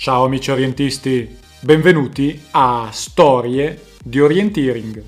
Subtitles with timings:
[0.00, 5.02] Ciao amici orientisti, benvenuti a Storie di Orienteering.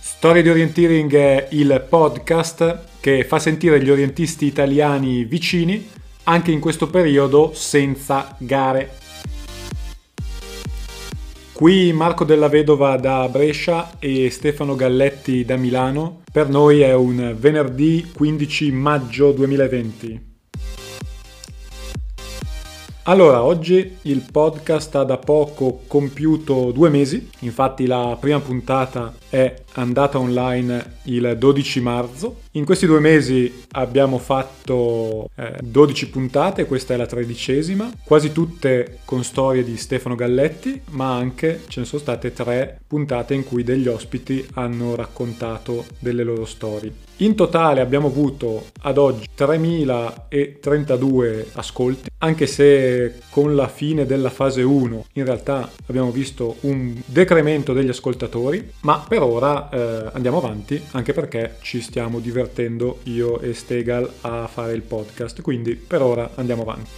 [0.00, 5.86] Storie di Orienteering è il podcast che fa sentire gli orientisti italiani vicini
[6.24, 8.92] anche in questo periodo senza gare.
[11.52, 16.22] Qui Marco della Vedova da Brescia e Stefano Galletti da Milano.
[16.32, 20.29] Per noi è un venerdì 15 maggio 2020.
[23.10, 29.52] Allora, oggi il podcast ha da poco compiuto due mesi, infatti la prima puntata è
[29.72, 32.36] andata online il 12 marzo.
[32.54, 38.98] In questi due mesi abbiamo fatto eh, 12 puntate, questa è la tredicesima, quasi tutte
[39.04, 43.62] con storie di Stefano Galletti, ma anche ce ne sono state tre puntate in cui
[43.62, 46.92] degli ospiti hanno raccontato delle loro storie.
[47.18, 54.62] In totale abbiamo avuto ad oggi 3032 ascolti, anche se con la fine della fase
[54.62, 60.82] 1 in realtà abbiamo visto un decremento degli ascoltatori, ma per ora eh, andiamo avanti
[60.92, 62.38] anche perché ci stiamo divertendo
[63.04, 66.90] io e Stegal a fare il podcast, quindi per ora andiamo avanti.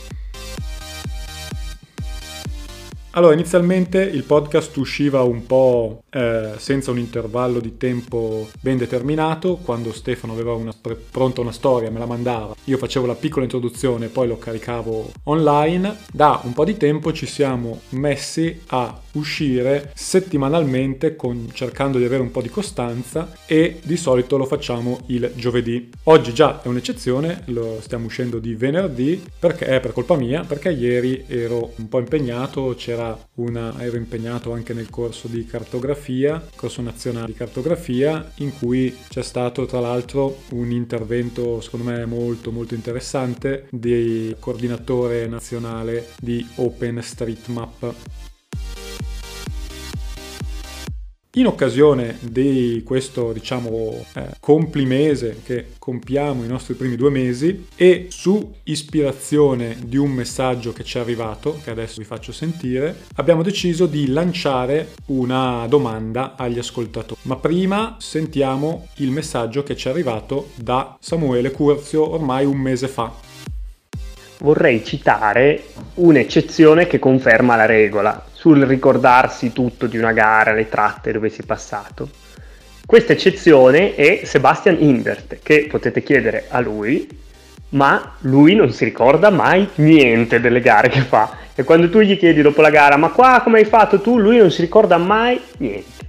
[3.15, 9.57] Allora, inizialmente il podcast usciva un po' eh, senza un intervallo di tempo ben determinato,
[9.57, 13.45] quando Stefano aveva una, pre- pronta una storia, me la mandava, io facevo la piccola
[13.45, 15.97] introduzione e poi lo caricavo online.
[16.13, 22.23] Da un po' di tempo ci siamo messi a uscire settimanalmente con, cercando di avere
[22.23, 25.91] un po' di costanza e di solito lo facciamo il giovedì.
[26.05, 30.71] Oggi già è un'eccezione, lo stiamo uscendo di venerdì perché è per colpa mia, perché
[30.71, 36.01] ieri ero un po' impegnato, c'era una, ero impegnato anche nel corso di cartografia,
[36.57, 42.51] corso nazionale di cartografia, in cui c'è stato tra l'altro un intervento secondo me molto
[42.51, 47.95] molto interessante del coordinatore nazionale di OpenStreetMap.
[51.37, 58.09] In occasione di questo, diciamo, eh, complimese che compiamo i nostri primi due mesi e
[58.11, 63.41] su ispirazione di un messaggio che ci è arrivato, che adesso vi faccio sentire, abbiamo
[63.41, 67.21] deciso di lanciare una domanda agli ascoltatori.
[67.23, 72.89] Ma prima sentiamo il messaggio che ci è arrivato da Samuele Curzio ormai un mese
[72.89, 73.11] fa.
[74.41, 75.65] Vorrei citare
[75.95, 81.43] un'eccezione che conferma la regola sul ricordarsi tutto di una gara, le tratte dove si
[81.43, 82.09] è passato.
[82.85, 87.07] Questa eccezione è Sebastian Indert, che potete chiedere a lui,
[87.69, 91.37] ma lui non si ricorda mai niente delle gare che fa.
[91.55, 94.39] E quando tu gli chiedi dopo la gara, ma qua come hai fatto tu, lui
[94.39, 96.02] non si ricorda mai niente.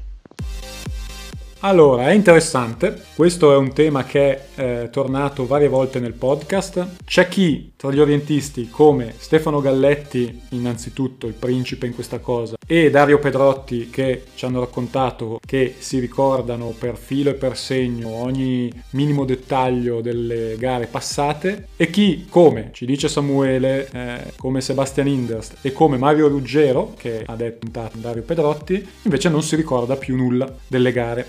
[1.66, 6.96] Allora, è interessante, questo è un tema che è eh, tornato varie volte nel podcast.
[7.06, 12.90] C'è chi tra gli orientisti, come Stefano Galletti, innanzitutto il principe in questa cosa, e
[12.90, 18.70] Dario Pedrotti, che ci hanno raccontato che si ricordano per filo e per segno ogni
[18.90, 25.56] minimo dettaglio delle gare passate, e chi, come ci dice Samuele, eh, come Sebastian Inderst
[25.62, 30.54] e come Mario Ruggero, che ha detto Dario Pedrotti, invece non si ricorda più nulla
[30.68, 31.28] delle gare.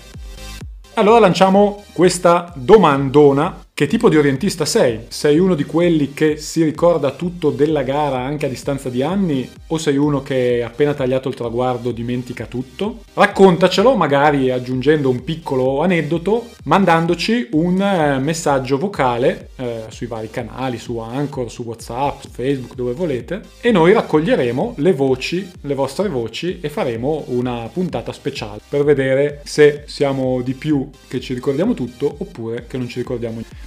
[0.97, 5.01] Allora lanciamo questa domandona che tipo di orientista sei?
[5.09, 9.51] Sei uno di quelli che si ricorda tutto della gara anche a distanza di anni
[9.67, 13.01] o sei uno che appena tagliato il traguardo dimentica tutto?
[13.13, 20.77] Raccontacelo magari aggiungendo un piccolo aneddoto, mandandoci un eh, messaggio vocale eh, sui vari canali,
[20.77, 26.07] su Anchor, su WhatsApp, su Facebook, dove volete e noi raccoglieremo le voci, le vostre
[26.07, 31.73] voci e faremo una puntata speciale per vedere se siamo di più che ci ricordiamo
[31.73, 33.64] tutto oppure che non ci ricordiamo niente.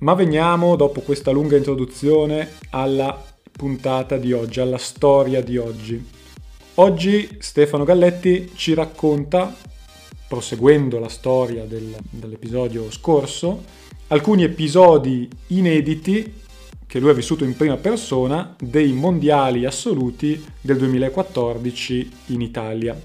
[0.00, 3.20] Ma veniamo, dopo questa lunga introduzione, alla
[3.50, 6.06] puntata di oggi, alla storia di oggi.
[6.74, 9.52] Oggi Stefano Galletti ci racconta,
[10.28, 13.64] proseguendo la storia del, dell'episodio scorso,
[14.08, 16.32] alcuni episodi inediti
[16.86, 22.96] che lui ha vissuto in prima persona dei mondiali assoluti del 2014 in Italia.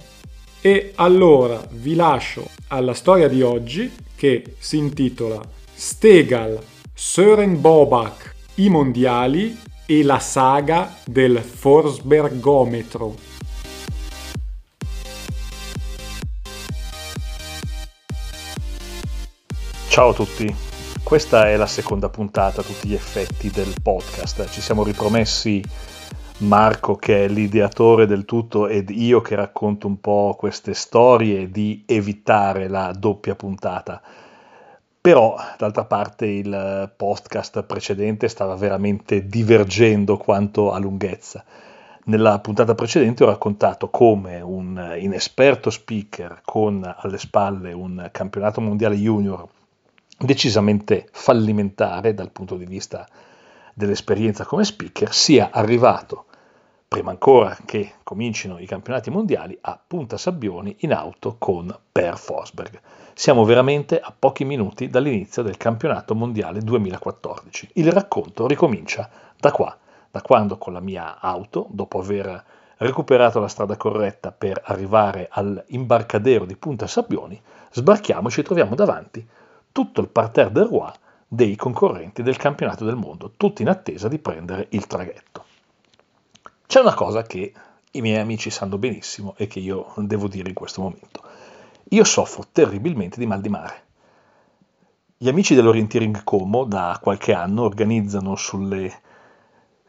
[0.62, 5.42] E allora vi lascio alla storia di oggi che si intitola
[5.74, 9.58] Stegal Søren Bobak, i mondiali
[9.88, 13.16] e la saga del Forsbergometro.
[19.90, 20.56] Ciao a tutti,
[21.04, 24.48] questa è la seconda puntata a tutti gli effetti del podcast.
[24.52, 25.64] Ci siamo ripromessi
[26.38, 31.84] Marco che è l'ideatore del tutto ed io che racconto un po' queste storie di
[31.88, 34.00] evitare la doppia puntata
[35.04, 41.44] Però, d'altra parte, il podcast precedente stava veramente divergendo quanto a lunghezza.
[42.06, 48.96] Nella puntata precedente ho raccontato come un inesperto speaker con alle spalle un campionato mondiale
[48.96, 49.46] junior
[50.18, 53.06] decisamente fallimentare dal punto di vista
[53.74, 56.28] dell'esperienza come speaker sia arrivato
[56.88, 62.80] prima ancora che comincino i campionati mondiali, a Punta Sabbioni in auto con Per Forsberg.
[63.16, 67.70] Siamo veramente a pochi minuti dall'inizio del campionato mondiale 2014.
[67.74, 69.08] Il racconto ricomincia
[69.40, 69.78] da qua,
[70.10, 72.44] da quando con la mia auto, dopo aver
[72.78, 77.40] recuperato la strada corretta per arrivare all'imbarcadero di Punta Sabbioni,
[77.72, 79.26] sbarchiamo e ci troviamo davanti
[79.72, 80.92] tutto il parterre del Roi
[81.28, 85.46] dei concorrenti del campionato del mondo, tutti in attesa di prendere il traghetto.
[86.66, 87.54] C'è una cosa che
[87.92, 91.33] i miei amici sanno benissimo e che io devo dire in questo momento.
[91.90, 93.82] Io soffro terribilmente di mal di mare.
[95.18, 98.92] Gli amici dell'Orienteering Como da qualche anno organizzano sulle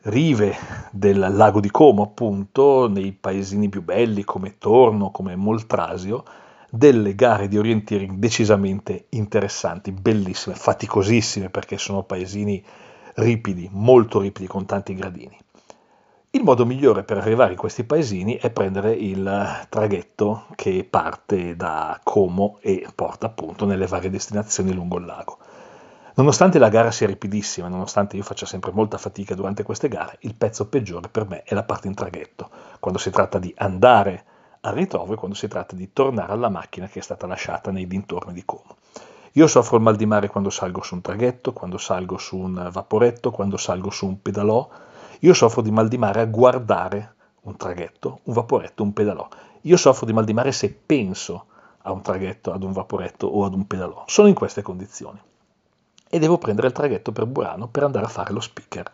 [0.03, 0.55] rive
[0.91, 6.25] del lago di Como, appunto, nei paesini più belli come Torno, come Moltrasio,
[6.71, 12.63] delle gare di orienteering decisamente interessanti, bellissime, faticosissime perché sono paesini
[13.15, 15.39] ripidi, molto ripidi con tanti gradini.
[16.35, 22.01] Il modo migliore per arrivare in questi paesini è prendere il traghetto che parte da
[22.03, 25.39] Como e porta appunto nelle varie destinazioni lungo il lago.
[26.15, 30.35] Nonostante la gara sia ripidissima, nonostante io faccia sempre molta fatica durante queste gare, il
[30.35, 34.25] pezzo peggiore per me è la parte in traghetto, quando si tratta di andare
[34.63, 37.87] al ritrovo e quando si tratta di tornare alla macchina che è stata lasciata nei
[37.87, 38.79] dintorni di Como.
[39.35, 42.71] Io soffro il mal di mare quando salgo su un traghetto, quando salgo su un
[42.73, 44.69] vaporetto, quando salgo su un pedalò,
[45.25, 49.27] io soffro di mal di mare a guardare un traghetto, un vaporetto, un pedalò.
[49.63, 51.47] Io soffro di mal di mare se penso
[51.81, 54.05] a un traghetto, ad un vaporetto o ad un pedalò.
[54.07, 55.19] Sono in queste condizioni.
[56.11, 58.91] E devo prendere il traghetto per Burano per andare a fare lo speaker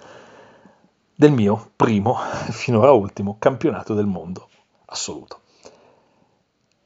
[1.16, 2.16] del mio primo,
[2.50, 4.48] finora ultimo, campionato del mondo
[4.86, 5.40] assoluto.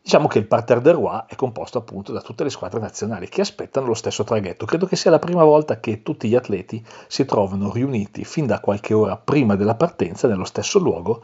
[0.05, 3.41] Diciamo che il parterre del Roi è composto appunto da tutte le squadre nazionali che
[3.41, 4.67] aspettano lo stesso traghetto.
[4.67, 8.61] Credo che sia la prima volta che tutti gli atleti si trovano riuniti fin da
[8.61, 11.23] qualche ora prima della partenza nello stesso luogo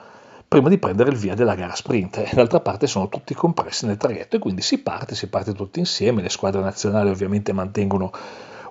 [0.49, 2.33] prima di prendere il via della gara sprint.
[2.33, 6.23] D'altra parte sono tutti compressi nel traghetto e quindi si parte, si parte tutti insieme.
[6.23, 8.11] Le squadre nazionali ovviamente mantengono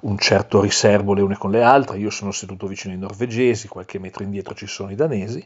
[0.02, 2.00] un certo riservo le une con le altre.
[2.00, 5.46] Io sono seduto vicino ai norvegesi, qualche metro indietro ci sono i danesi.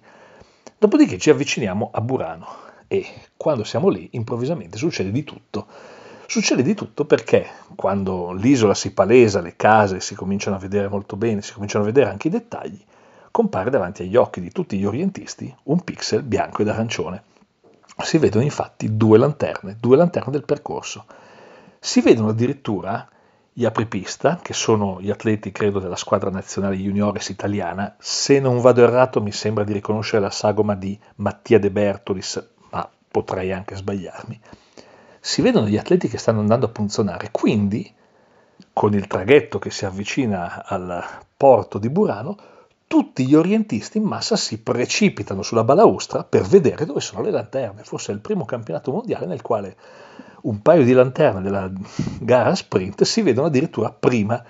[0.77, 5.65] Dopodiché ci avviciniamo a Burano e quando siamo lì improvvisamente succede di tutto.
[6.27, 11.15] Succede di tutto perché quando l'isola si palesa, le case si cominciano a vedere molto
[11.15, 12.79] bene, si cominciano a vedere anche i dettagli,
[13.31, 17.23] compare davanti agli occhi di tutti gli orientisti un pixel bianco ed arancione.
[18.03, 21.05] Si vedono infatti due lanterne, due lanterne del percorso.
[21.79, 23.09] Si vedono addirittura
[23.51, 27.95] gli apripista, che sono gli atleti, credo, della squadra nazionale juniores italiana.
[27.99, 32.52] Se non vado errato, mi sembra di riconoscere la sagoma di Mattia De Bertolis,
[33.13, 34.39] potrei anche sbagliarmi,
[35.19, 37.93] si vedono gli atleti che stanno andando a punzonare, quindi
[38.73, 41.03] con il traghetto che si avvicina al
[41.37, 42.35] porto di Burano,
[42.87, 47.83] tutti gli orientisti in massa si precipitano sulla balaustra per vedere dove sono le lanterne.
[47.83, 49.77] Forse è il primo campionato mondiale nel quale
[50.41, 51.71] un paio di lanterne della
[52.19, 54.43] gara sprint si vedono addirittura prima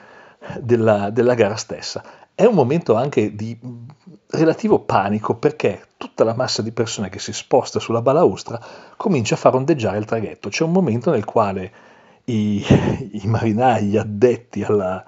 [0.58, 2.02] della, della gara stessa.
[2.34, 3.60] È un momento anche di
[4.34, 8.60] relativo panico perché tutta la massa di persone che si sposta sulla balaustra
[8.98, 10.50] comincia a far ondeggiare il traghetto.
[10.50, 11.72] C'è un momento nel quale
[12.26, 12.64] i,
[13.12, 15.04] i marinai, gli addetti al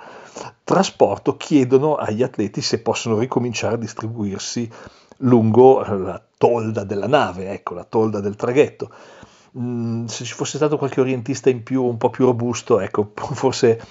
[0.64, 4.70] trasporto chiedono agli atleti se possono ricominciare a distribuirsi
[5.20, 8.92] lungo la tolda della nave, ecco, la tolda del traghetto.
[9.58, 13.82] Mm, se ci fosse stato qualche orientista in più, un po' più robusto, ecco, forse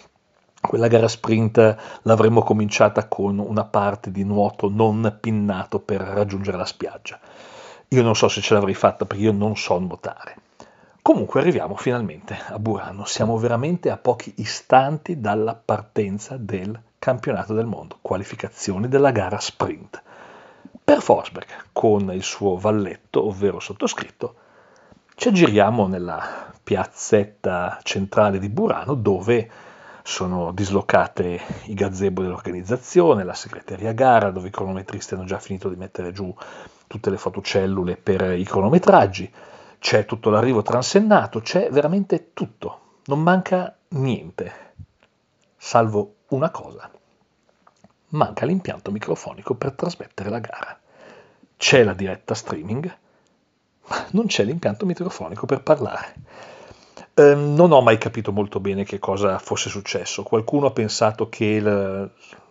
[0.67, 6.65] quella gara sprint l'avremmo cominciata con una parte di nuoto non pinnato per raggiungere la
[6.65, 7.21] spiaggia.
[7.89, 10.37] Io non so se ce l'avrei fatta perché io non so nuotare.
[11.03, 17.67] Comunque arriviamo finalmente a Burano, siamo veramente a pochi istanti dalla partenza del campionato del
[17.67, 20.03] mondo, qualificazioni della gara sprint.
[20.83, 24.35] Per Forsberg, con il suo valletto, ovvero sottoscritto,
[25.15, 29.51] ci aggiriamo nella piazzetta centrale di Burano dove
[30.07, 35.77] sono dislocate i gazebo dell'organizzazione, la segreteria gara, dove i cronometristi hanno già finito di
[35.77, 36.33] mettere giù
[36.87, 39.33] tutte le fotocellule per i cronometraggi,
[39.79, 44.53] c'è tutto l'arrivo transennato, c'è veramente tutto, non manca niente,
[45.57, 46.91] salvo una cosa.
[48.09, 50.79] Manca l'impianto microfonico per trasmettere la gara.
[51.57, 52.97] C'è la diretta streaming,
[53.89, 56.15] ma non c'è l'impianto microfonico per parlare
[57.17, 60.25] Eh, non ho mai capito molto bene che cosa fosse successo.
[60.25, 62.11] Qualcuno ha pensato che il,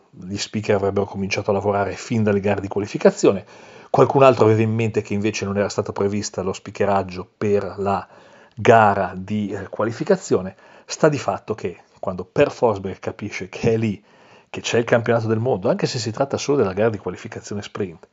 [0.10, 3.46] gli speaker avrebbero cominciato a lavorare fin dalle gare di qualificazione,
[3.90, 8.08] qualcun altro aveva in mente che invece non era stato previsto lo speakeraggio per la
[8.56, 10.56] gara di eh, qualificazione.
[10.86, 14.02] Sta di fatto che quando Per Forsberg capisce che è lì,
[14.50, 17.62] che c'è il campionato del mondo, anche se si tratta solo della gara di qualificazione
[17.62, 18.08] sprint,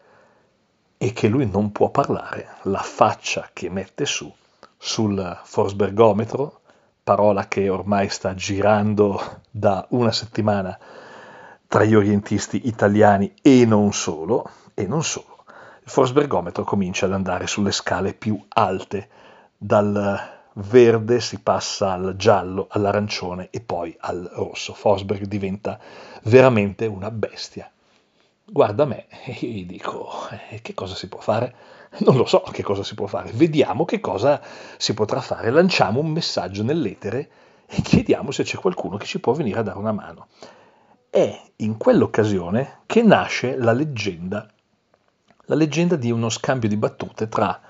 [0.98, 4.32] e che lui non può parlare, la faccia che mette su
[4.82, 6.60] sul Forsbergometro,
[7.04, 10.76] parola che ormai sta girando da una settimana
[11.68, 15.44] tra gli orientisti italiani e non solo, e non solo.
[15.84, 19.08] Il Forsbergometro comincia ad andare sulle scale più alte,
[19.54, 24.72] dal verde si passa al giallo, all'arancione e poi al rosso.
[24.72, 25.78] Forsberg diventa
[26.22, 27.70] veramente una bestia
[28.52, 30.10] guarda me e gli dico
[30.50, 31.54] eh, che cosa si può fare?
[31.98, 34.40] Non lo so che cosa si può fare, vediamo che cosa
[34.76, 37.30] si potrà fare, lanciamo un messaggio nell'etere
[37.66, 40.28] e chiediamo se c'è qualcuno che ci può venire a dare una mano.
[41.10, 44.48] È in quell'occasione che nasce la leggenda,
[45.46, 47.60] la leggenda di uno scambio di battute tra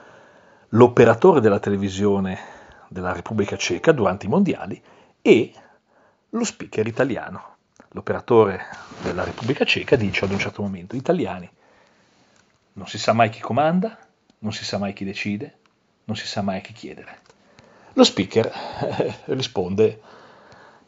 [0.69, 2.39] l'operatore della televisione
[2.89, 4.81] della Repubblica Ceca durante i mondiali
[5.23, 5.53] e
[6.29, 7.57] lo speaker italiano.
[7.93, 8.67] L'operatore
[9.03, 11.51] della Repubblica Ceca dice ad un certo momento, italiani,
[12.75, 13.99] non si sa mai chi comanda,
[14.41, 15.59] non si sa mai chi decide,
[16.05, 17.19] non si sa mai chi chiedere.
[17.95, 20.01] Lo speaker eh, risponde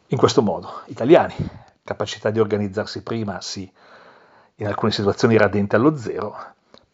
[0.07, 1.35] in questo modo, italiani,
[1.83, 3.69] capacità di organizzarsi prima, sì,
[4.55, 6.35] in alcune situazioni radente allo zero,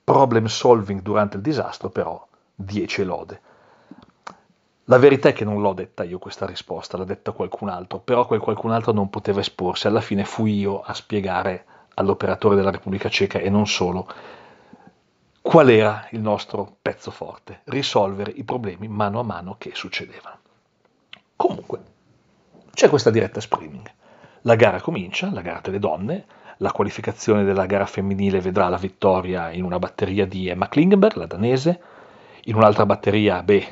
[0.03, 2.25] problem solving durante il disastro però
[2.55, 3.41] 10 lode.
[4.85, 8.25] La verità è che non l'ho detta io questa risposta, l'ha detta qualcun altro, però
[8.25, 13.09] quel qualcun altro non poteva esporsi, alla fine fui io a spiegare all'operatore della Repubblica
[13.09, 14.07] Ceca e non solo
[15.41, 20.37] qual era il nostro pezzo forte, risolvere i problemi mano a mano che succedevano.
[21.35, 21.79] Comunque,
[22.73, 23.91] c'è questa diretta streaming.
[24.41, 26.25] La gara comincia, la gara delle donne,
[26.57, 31.25] la qualificazione della gara femminile vedrà la vittoria in una batteria di Emma Klingenberg, la
[31.25, 31.81] danese,
[32.43, 33.67] in un'altra batteria, beh,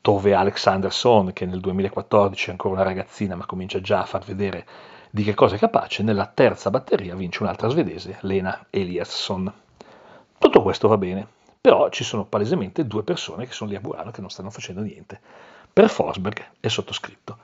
[0.00, 4.66] Tove Alexanderson, che nel 2014 è ancora una ragazzina ma comincia già a far vedere
[5.10, 9.52] di che cosa è capace, nella terza batteria vince un'altra svedese, Lena Eliasson.
[10.44, 11.26] Tutto questo va bene,
[11.58, 14.82] però ci sono palesemente due persone che sono lì a Burano che non stanno facendo
[14.82, 15.18] niente.
[15.72, 17.38] Per Forsberg è sottoscritto.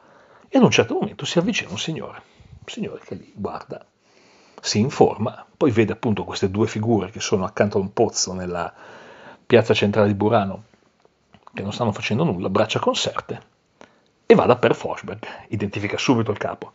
[0.51, 2.21] E ad un certo momento si avvicina un signore,
[2.59, 3.83] un signore che lì guarda,
[4.61, 8.71] si informa, poi vede appunto queste due figure che sono accanto a un pozzo nella
[9.47, 10.65] piazza centrale di Burano
[11.55, 13.43] che non stanno facendo nulla, braccia conserte,
[14.27, 16.73] e va da Per Forsberg, identifica subito il capo.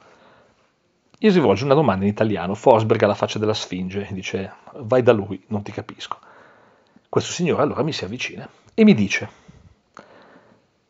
[1.25, 5.11] Gli rivolge una domanda in italiano, Forsberg ha la faccia della sfinge, dice vai da
[5.11, 6.19] lui, non ti capisco.
[7.09, 9.27] Questo signore allora mi si avvicina e mi dice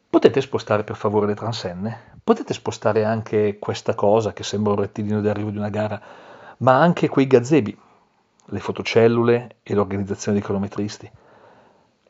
[0.09, 2.19] potete spostare per favore le transenne?
[2.21, 6.01] Potete spostare anche questa cosa che sembra un rettilineo di arrivo di una gara,
[6.57, 7.77] ma anche quei gazebi,
[8.47, 11.09] le fotocellule e l'organizzazione dei cronometristi?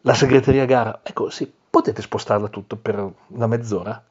[0.01, 4.03] La segreteria gara, ecco sì, potete spostarla tutto per una mezz'ora?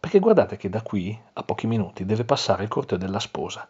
[0.00, 3.66] Perché guardate che da qui a pochi minuti deve passare il corteo della sposa.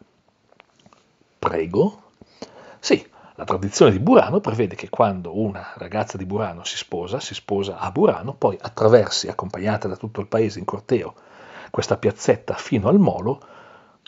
[1.39, 2.03] Prego?
[2.79, 3.05] Sì,
[3.35, 7.79] la tradizione di Burano prevede che quando una ragazza di Burano si sposa, si sposa
[7.79, 11.15] a Burano, poi attraversi, accompagnata da tutto il paese in corteo,
[11.71, 13.41] questa piazzetta fino al molo,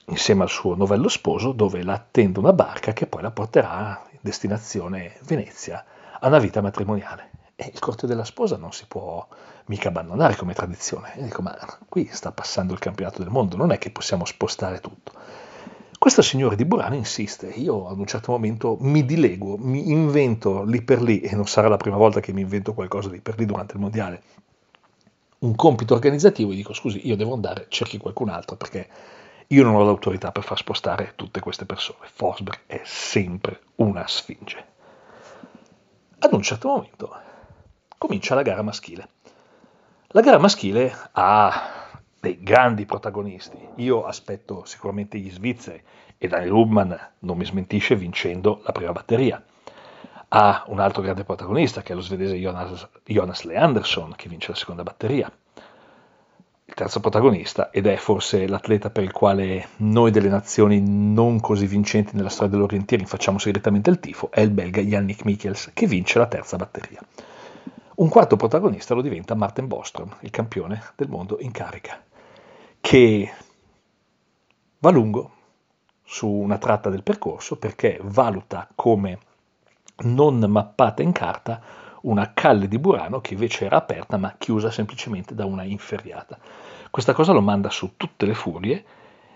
[0.07, 4.19] insieme al suo novello sposo, dove la attende una barca che poi la porterà in
[4.21, 5.85] destinazione Venezia
[6.19, 7.31] a una vita matrimoniale.
[7.55, 9.27] E il corteo della sposa non si può
[9.67, 11.17] mica abbandonare come tradizione.
[11.17, 11.57] E dico, ma
[11.88, 15.12] qui sta passando il campionato del mondo, non è che possiamo spostare tutto.
[15.99, 20.81] Questo signore di Burano insiste, io ad un certo momento mi dilego, mi invento lì
[20.81, 23.45] per lì, e non sarà la prima volta che mi invento qualcosa lì per lì
[23.45, 24.23] durante il mondiale,
[25.40, 28.88] un compito organizzativo e dico scusi, io devo andare, cerchi qualcun altro perché
[29.49, 32.09] io non ho l'autorità per far spostare tutte queste persone.
[32.12, 34.64] Forsberg è sempre una sfinge.
[36.21, 37.14] Ad un certo momento
[37.99, 39.09] comincia la gara maschile.
[40.12, 41.88] La gara maschile ha
[42.19, 43.57] dei grandi protagonisti.
[43.76, 45.81] Io aspetto sicuramente gli svizzeri
[46.19, 49.40] e Daniel Rubman non mi smentisce vincendo la prima batteria.
[50.26, 54.57] Ha un altro grande protagonista che è lo svedese Jonas, Jonas Leandersson che vince la
[54.57, 55.31] seconda batteria.
[56.64, 61.67] Il terzo protagonista, ed è forse l'atleta per il quale noi delle nazioni non così
[61.67, 66.19] vincenti nella storia dell'orientiering facciamo segretamente il tifo, è il belga Yannick Michels che vince
[66.19, 67.00] la terza batteria.
[68.00, 72.02] Un quarto protagonista lo diventa Martin Bostrom, il campione del mondo in carica,
[72.80, 73.30] che
[74.78, 75.33] va lungo
[76.02, 79.19] su una tratta del percorso perché valuta come
[80.04, 81.61] non mappata in carta
[82.00, 86.38] una calle di Burano che invece era aperta ma chiusa semplicemente da una inferriata.
[86.90, 88.83] Questa cosa lo manda su tutte le furie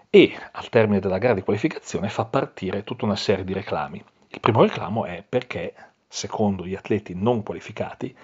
[0.08, 4.02] e al termine della gara di qualificazione fa partire tutta una serie di reclami.
[4.28, 5.74] Il primo reclamo è perché,
[6.08, 8.16] secondo gli atleti non qualificati,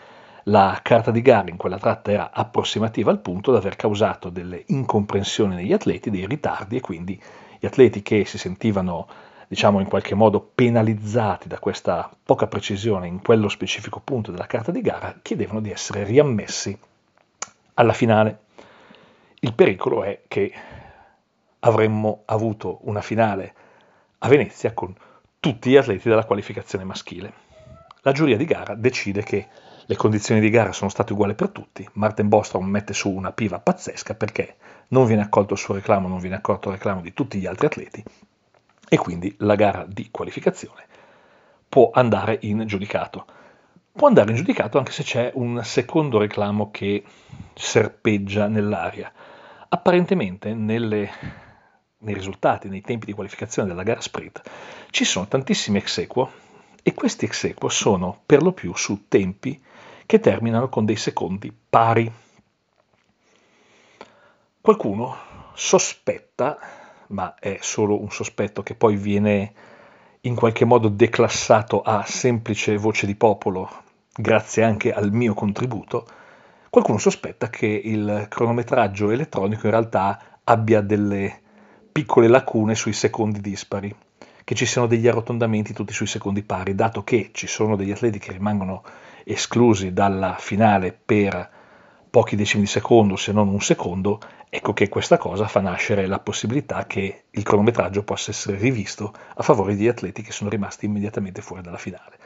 [0.45, 4.65] la carta di gara in quella tratta era approssimativa al punto da aver causato delle
[4.69, 7.21] incomprensioni negli atleti, dei ritardi e quindi
[7.59, 9.07] gli atleti che si sentivano
[9.47, 14.71] diciamo in qualche modo penalizzati da questa poca precisione in quello specifico punto della carta
[14.71, 16.79] di gara, chiedevano di essere riammessi
[17.75, 18.39] alla finale.
[19.41, 20.53] Il pericolo è che
[21.61, 23.55] avremmo avuto una finale
[24.19, 24.95] a Venezia con
[25.41, 27.33] tutti gli atleti della qualificazione maschile.
[28.03, 29.49] La giuria di gara decide che
[29.91, 33.59] le condizioni di gara sono state uguali per tutti, Martin Bostrom mette su una piva
[33.59, 34.55] pazzesca perché
[34.91, 37.67] non viene accolto il suo reclamo, non viene accolto il reclamo di tutti gli altri
[37.67, 38.05] atleti
[38.89, 40.87] e quindi la gara di qualificazione
[41.69, 43.27] può andare in giudicato.
[43.91, 47.03] Può andare in giudicato anche se c'è un secondo reclamo che
[47.53, 49.13] serpeggia nell'aria.
[49.71, 51.11] Apparentemente nelle,
[51.99, 54.41] nei risultati, nei tempi di qualificazione della gara sprint,
[54.91, 56.31] ci sono tantissimi ex equo
[56.81, 59.61] e questi ex equo sono per lo più su tempi
[60.11, 62.11] che terminano con dei secondi pari.
[64.61, 65.17] Qualcuno
[65.55, 66.59] sospetta
[67.11, 69.53] ma è solo un sospetto che poi viene
[70.23, 73.71] in qualche modo declassato a semplice voce di popolo,
[74.13, 76.05] grazie anche al mio contributo,
[76.71, 81.41] qualcuno sospetta che il cronometraggio elettronico in realtà abbia delle
[81.93, 83.95] piccole lacune sui secondi dispari,
[84.43, 88.19] che ci siano degli arrotondamenti tutti sui secondi pari, dato che ci sono degli atleti
[88.19, 88.83] che rimangono
[89.25, 91.51] esclusi dalla finale per
[92.11, 96.19] pochi decimi di secondo, se non un secondo, ecco che questa cosa fa nascere la
[96.19, 101.41] possibilità che il cronometraggio possa essere rivisto a favore di atleti che sono rimasti immediatamente
[101.41, 102.19] fuori dalla finale.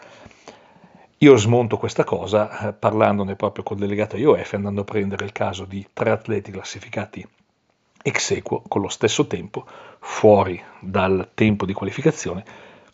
[1.18, 5.64] Io smonto questa cosa eh, parlandone proprio col delegato IOF, andando a prendere il caso
[5.64, 7.26] di tre atleti classificati
[8.02, 9.64] ex equo con lo stesso tempo,
[10.00, 12.44] fuori dal tempo di qualificazione,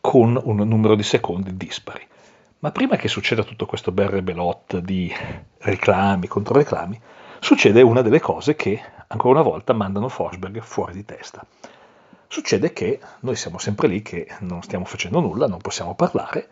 [0.00, 2.06] con un numero di secondi dispari.
[2.60, 5.10] Ma prima che succeda tutto questo bel rebelot di
[5.58, 7.00] reclami, contro reclami,
[7.38, 11.42] succede una delle cose che ancora una volta mandano Forsberg fuori di testa.
[12.28, 16.48] Succede che noi siamo sempre lì che non stiamo facendo nulla, non possiamo parlare,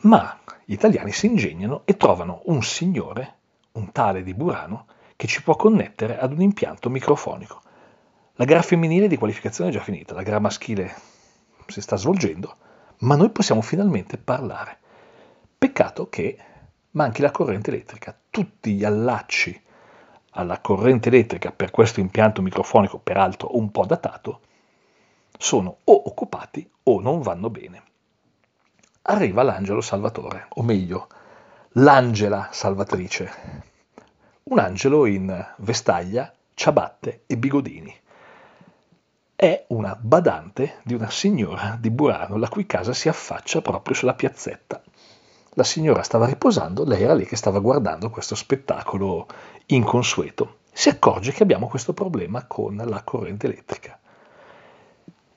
[0.00, 3.34] ma gli italiani si ingegnano e trovano un signore,
[3.72, 7.60] un tale di Burano, che ci può connettere ad un impianto microfonico.
[8.36, 10.94] La gara femminile di qualificazione è già finita, la gara maschile
[11.66, 12.56] si sta svolgendo,
[13.00, 14.78] ma noi possiamo finalmente parlare.
[15.56, 16.38] Peccato che
[16.92, 18.16] manchi la corrente elettrica.
[18.30, 19.60] Tutti gli allacci
[20.32, 24.40] alla corrente elettrica per questo impianto microfonico, peraltro un po' datato,
[25.36, 27.82] sono o occupati o non vanno bene.
[29.02, 31.08] Arriva l'angelo salvatore, o meglio,
[31.72, 33.32] l'angela salvatrice.
[34.44, 37.94] Un angelo in vestaglia, ciabatte e bigodini
[39.40, 44.14] è una badante di una signora di Burano, la cui casa si affaccia proprio sulla
[44.14, 44.82] piazzetta.
[45.50, 49.28] La signora stava riposando, lei era lì che stava guardando questo spettacolo
[49.66, 50.56] inconsueto.
[50.72, 53.96] Si accorge che abbiamo questo problema con la corrente elettrica.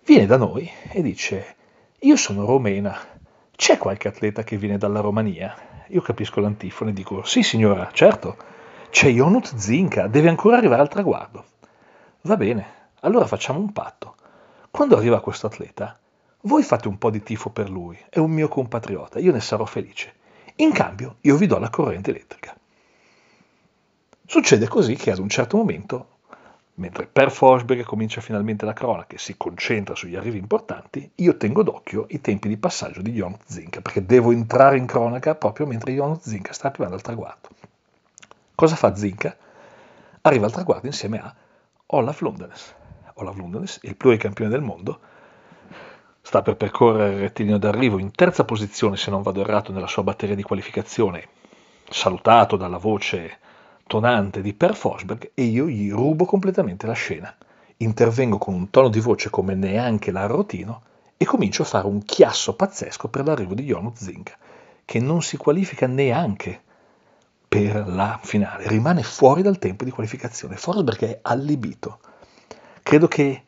[0.03, 1.55] Viene da noi e dice,
[1.99, 2.97] io sono romena,
[3.55, 5.55] c'è qualche atleta che viene dalla Romania?
[5.89, 8.35] Io capisco l'antifone e dico, sì signora, certo,
[8.89, 11.45] c'è Jonut Zinka, deve ancora arrivare al traguardo.
[12.21, 14.15] Va bene, allora facciamo un patto.
[14.69, 15.99] Quando arriva questo atleta,
[16.41, 19.65] voi fate un po' di tifo per lui, è un mio compatriota, io ne sarò
[19.65, 20.13] felice.
[20.55, 22.55] In cambio, io vi do la corrente elettrica.
[24.25, 26.19] Succede così che ad un certo momento,
[26.75, 31.63] mentre per Forsberg comincia finalmente la cronaca e si concentra sugli arrivi importanti, io tengo
[31.63, 35.93] d'occhio i tempi di passaggio di Jon Zinka, perché devo entrare in cronaca proprio mentre
[35.93, 37.49] Jon Zinka sta arrivando al traguardo.
[38.55, 39.35] Cosa fa Zinka?
[40.21, 41.35] Arriva al traguardo insieme a
[41.87, 42.79] Olaf Lundenes.
[43.21, 44.99] Olaf Lundenes, il pluricampione del mondo,
[46.21, 50.03] sta per percorrere il rettilineo d'arrivo in terza posizione, se non vado errato, nella sua
[50.03, 51.27] batteria di qualificazione,
[51.89, 53.39] salutato dalla voce
[53.87, 57.35] tonante di Per Forsberg e io gli rubo completamente la scena.
[57.77, 60.83] Intervengo con un tono di voce come neanche l'arrotino
[61.17, 64.37] e comincio a fare un chiasso pazzesco per l'arrivo di Jonut Zinka,
[64.85, 66.61] che non si qualifica neanche
[67.47, 70.55] per la finale, rimane fuori dal tempo di qualificazione.
[70.55, 71.99] Forsberg è allibito
[72.83, 73.43] Credo che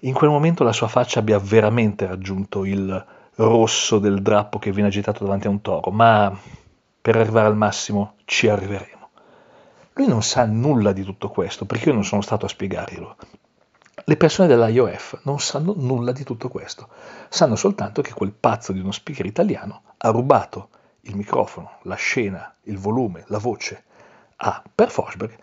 [0.00, 3.06] in quel momento la sua faccia abbia veramente raggiunto il
[3.36, 6.36] rosso del drappo che viene agitato davanti a un toro, ma
[7.00, 9.08] per arrivare al massimo ci arriveremo.
[9.94, 13.16] Lui non sa nulla di tutto questo, perché io non sono stato a spiegarglielo.
[14.04, 16.88] Le persone dell'IOF non sanno nulla di tutto questo,
[17.28, 20.70] sanno soltanto che quel pazzo di uno speaker italiano ha rubato
[21.02, 23.84] il microfono, la scena, il volume, la voce
[24.36, 25.36] a Per Forsberg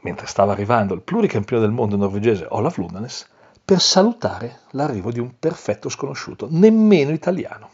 [0.00, 3.28] mentre stava arrivando il pluricampione del mondo norvegese Olaf Lundanes,
[3.64, 7.70] per salutare l'arrivo di un perfetto sconosciuto, nemmeno italiano.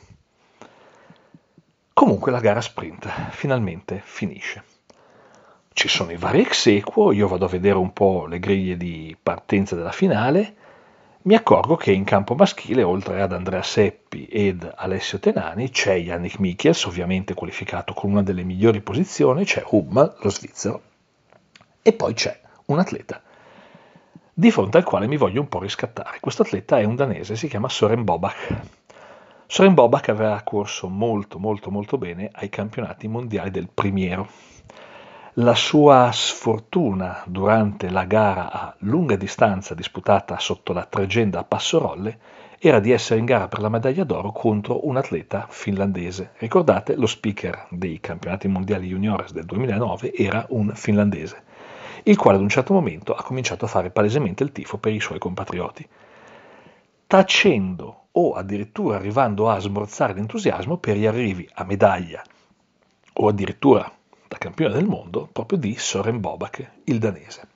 [1.92, 4.64] Comunque la gara sprint finalmente finisce.
[5.72, 9.16] Ci sono i vari ex equo, io vado a vedere un po' le griglie di
[9.20, 10.56] partenza della finale,
[11.22, 16.38] mi accorgo che in campo maschile, oltre ad Andrea Seppi ed Alessio Tenani, c'è Yannick
[16.38, 20.82] Michiels, ovviamente qualificato con una delle migliori posizioni, c'è Hubmal, lo svizzero,
[21.86, 23.20] e poi c'è un atleta
[24.32, 26.16] di fronte al quale mi voglio un po' riscattare.
[26.18, 28.54] Questo atleta è un danese, si chiama Soren Bobach.
[29.46, 34.26] Soren Bobach aveva corso molto molto molto bene ai campionati mondiali del primiero.
[35.34, 42.18] La sua sfortuna durante la gara a lunga distanza disputata sotto la tregenda a Passorolle
[42.58, 46.30] era di essere in gara per la medaglia d'oro contro un atleta finlandese.
[46.38, 51.42] Ricordate, lo speaker dei campionati mondiali juniores del 2009 era un finlandese
[52.04, 55.00] il quale ad un certo momento ha cominciato a fare palesemente il tifo per i
[55.00, 55.86] suoi compatrioti,
[57.06, 62.22] tacendo o addirittura arrivando a smorzare l'entusiasmo per gli arrivi a medaglia
[63.14, 63.90] o addirittura
[64.28, 67.48] da campione del mondo proprio di Soren Bobak, il danese.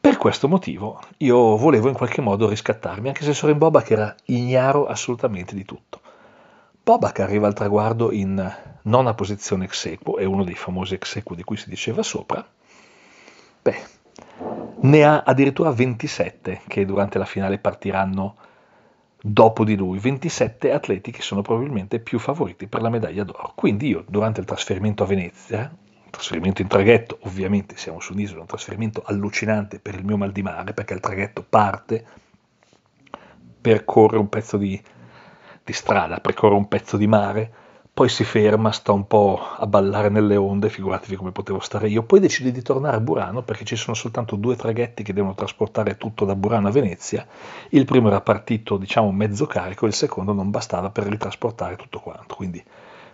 [0.00, 4.86] Per questo motivo io volevo in qualche modo riscattarmi, anche se Soren Bobak era ignaro
[4.86, 6.00] assolutamente di tutto.
[6.82, 11.34] Bobak arriva al traguardo in nona posizione ex equo, è uno dei famosi ex equo
[11.34, 12.44] di cui si diceva sopra,
[13.62, 13.76] Beh,
[14.80, 18.36] ne ha addirittura 27 che durante la finale partiranno
[19.22, 23.52] dopo di lui, 27 atleti che sono probabilmente più favoriti per la medaglia d'oro.
[23.54, 25.70] Quindi io durante il trasferimento a Venezia,
[26.08, 30.42] trasferimento in traghetto, ovviamente siamo su un'isola, un trasferimento allucinante per il mio mal di
[30.42, 32.04] mare, perché il traghetto parte,
[33.60, 34.80] percorre un pezzo di,
[35.62, 37.52] di strada, percorre un pezzo di mare,
[38.00, 42.02] poi si ferma, sta un po' a ballare nelle onde, figuratevi come potevo stare io,
[42.02, 45.98] poi decide di tornare a Burano perché ci sono soltanto due traghetti che devono trasportare
[45.98, 47.26] tutto da Burano a Venezia,
[47.68, 52.36] il primo era partito diciamo mezzo carico, il secondo non bastava per ritrasportare tutto quanto,
[52.36, 52.64] quindi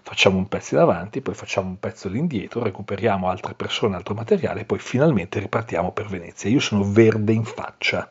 [0.03, 4.61] facciamo un pezzo in avanti, poi facciamo un pezzo all'indietro, recuperiamo altre persone, altro materiale
[4.61, 6.49] e poi finalmente ripartiamo per Venezia.
[6.49, 8.09] Io sono verde in faccia.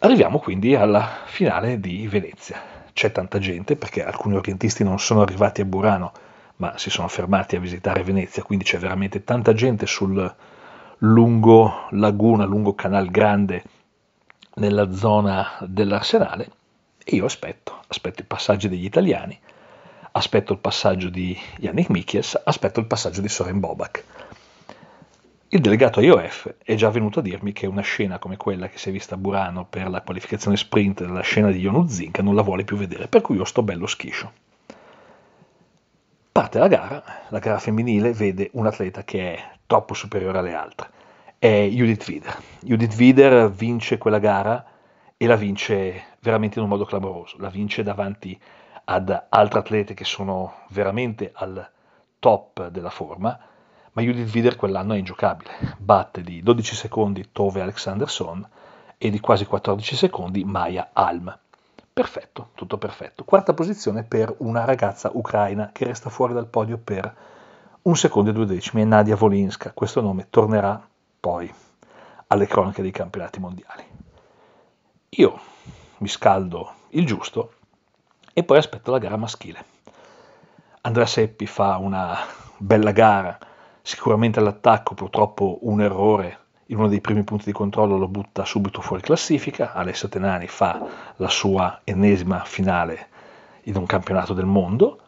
[0.00, 5.60] Arriviamo quindi alla finale di Venezia c'è tanta gente perché alcuni orientisti non sono arrivati
[5.60, 6.12] a Burano
[6.56, 10.34] ma si sono fermati a visitare Venezia, quindi c'è veramente tanta gente sul
[10.98, 13.64] lungo laguna, lungo canal grande
[14.54, 16.50] nella zona dell'arsenale
[17.04, 19.36] e io aspetto, aspetto i passaggi degli italiani,
[20.12, 24.04] aspetto il passaggio di Yannick Mikies, aspetto il passaggio di Soren Bobak.
[25.54, 28.88] Il delegato IOF è già venuto a dirmi che una scena come quella che si
[28.88, 32.40] è vista a Burano per la qualificazione sprint della scena di Yonu Zinka non la
[32.40, 34.32] vuole più vedere, per cui io sto bello schiscio.
[36.32, 40.88] Parte la gara, la gara femminile vede un atleta che è troppo superiore alle altre,
[41.38, 42.38] è Judith Wider.
[42.60, 44.64] Judith Wider vince quella gara
[45.18, 48.40] e la vince veramente in un modo clamoroso, la vince davanti
[48.84, 51.70] ad altre atlete che sono veramente al
[52.18, 53.38] top della forma,
[53.92, 58.48] ma Judith Wider quell'anno è ingiocabile, batte di 12 secondi Tove Alexanderson
[58.96, 61.36] e di quasi 14 secondi Maya Alm.
[61.92, 63.24] Perfetto, tutto perfetto.
[63.24, 67.14] Quarta posizione per una ragazza ucraina che resta fuori dal podio per
[67.82, 69.72] un secondo e due decimi, è Nadia Volinska.
[69.72, 70.80] Questo nome tornerà
[71.20, 71.52] poi
[72.28, 73.84] alle cronache dei campionati mondiali.
[75.10, 75.40] Io
[75.98, 77.52] mi scaldo il giusto
[78.32, 79.62] e poi aspetto la gara maschile.
[80.80, 82.16] Andrea Seppi fa una
[82.56, 83.38] bella gara
[83.82, 86.38] Sicuramente all'attacco purtroppo un errore.
[86.66, 90.80] In uno dei primi punti di controllo lo butta subito fuori classifica, Alessio Tenani fa
[91.16, 93.08] la sua ennesima finale
[93.64, 94.98] in un campionato del mondo,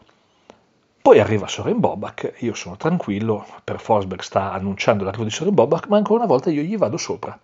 [1.05, 5.89] poi arriva Soren Bobak, io sono tranquillo, per Forsberg sta annunciando l'arrivo di Soren Bobak,
[5.89, 7.39] ma ancora una volta io gli vado sopra.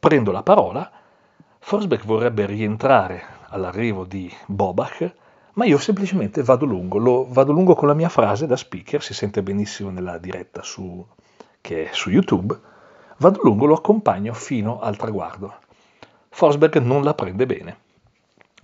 [0.00, 0.90] Prendo la parola,
[1.58, 5.14] Forsberg vorrebbe rientrare all'arrivo di Bobak,
[5.56, 9.14] ma io semplicemente vado lungo, lo vado lungo con la mia frase da speaker, si
[9.14, 11.04] sente benissimo nella diretta su,
[11.62, 12.58] che è su YouTube,
[13.18, 15.54] vado lungo, lo accompagno fino al traguardo.
[16.28, 17.78] Forsberg non la prende bene,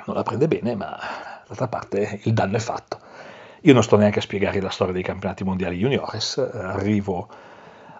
[0.05, 0.98] non la prende bene, ma
[1.46, 2.98] d'altra parte il danno è fatto.
[3.62, 7.26] Io non sto neanche a spiegare la storia dei campionati mondiali juniores, arrivo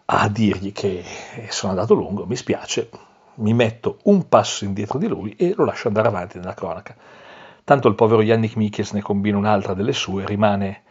[0.05, 1.03] a dirgli che
[1.49, 2.91] sono andato lungo, mi spiace,
[3.37, 6.95] mi metto un passo indietro di lui e lo lascio andare avanti nella cronaca.
[7.65, 10.83] Tanto il povero Yannick Miches ne combina un'altra delle sue, rimane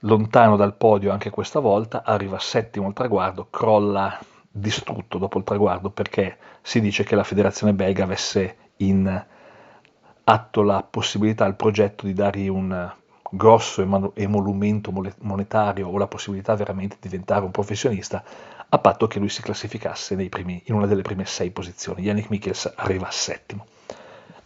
[0.00, 4.18] lontano dal podio anche questa volta, arriva settimo al traguardo, crolla
[4.50, 9.26] distrutto dopo il traguardo perché si dice che la federazione belga avesse in
[10.24, 12.92] atto la possibilità, il progetto di dargli un
[13.30, 18.22] grosso emolumento monetario o la possibilità veramente di diventare un professionista,
[18.68, 22.02] a patto che lui si classificasse primi, in una delle prime sei posizioni.
[22.02, 23.66] Yannick Michels arriva a settimo.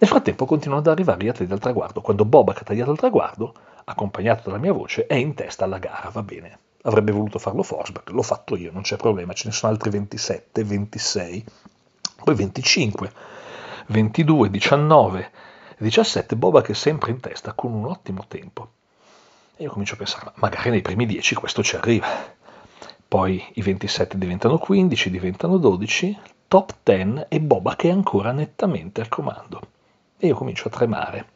[0.00, 2.00] Nel frattempo continuano ad arrivare gli atleti al traguardo.
[2.00, 6.08] Quando Bobak ha tagliato il traguardo, accompagnato dalla mia voce, è in testa alla gara,
[6.10, 6.58] va bene.
[6.82, 10.62] Avrebbe voluto farlo Forsberg, l'ho fatto io, non c'è problema, ce ne sono altri 27,
[10.62, 11.44] 26,
[12.22, 13.12] poi 25,
[13.88, 15.30] 22, 19,
[15.78, 18.70] 17, Bobak è sempre in testa con un ottimo tempo.
[19.56, 22.06] E io comincio a pensare, magari nei primi 10 questo ci arriva.
[23.08, 29.08] Poi i 27 diventano 15, diventano 12, top 10 e Bobak è ancora nettamente al
[29.08, 29.60] comando.
[30.20, 31.26] E io comincio a tremare.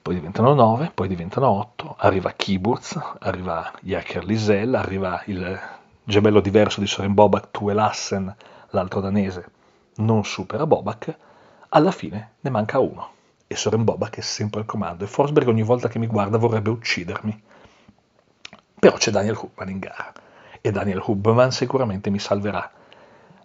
[0.00, 5.60] Poi diventano 9, poi diventano 8, arriva Kiburz, arriva Jerker Lisel, arriva il
[6.02, 8.34] gemello diverso di Soren Bobak, Tue Lassen,
[8.70, 9.50] l'altro danese,
[9.96, 11.14] non supera Bobak,
[11.68, 13.10] alla fine ne manca uno.
[13.46, 15.04] E Soren Bobak è sempre al comando.
[15.04, 17.42] E Forsberg ogni volta che mi guarda vorrebbe uccidermi.
[18.78, 20.10] Però c'è Daniel Hubman in gara.
[20.62, 22.70] E Daniel Hubman sicuramente mi salverà,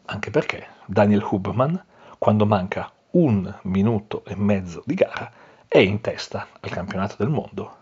[0.06, 1.84] anche perché Daniel Hubman,
[2.17, 5.32] quando manca un minuto e mezzo di gara,
[5.67, 7.80] è in testa al campionato del mondo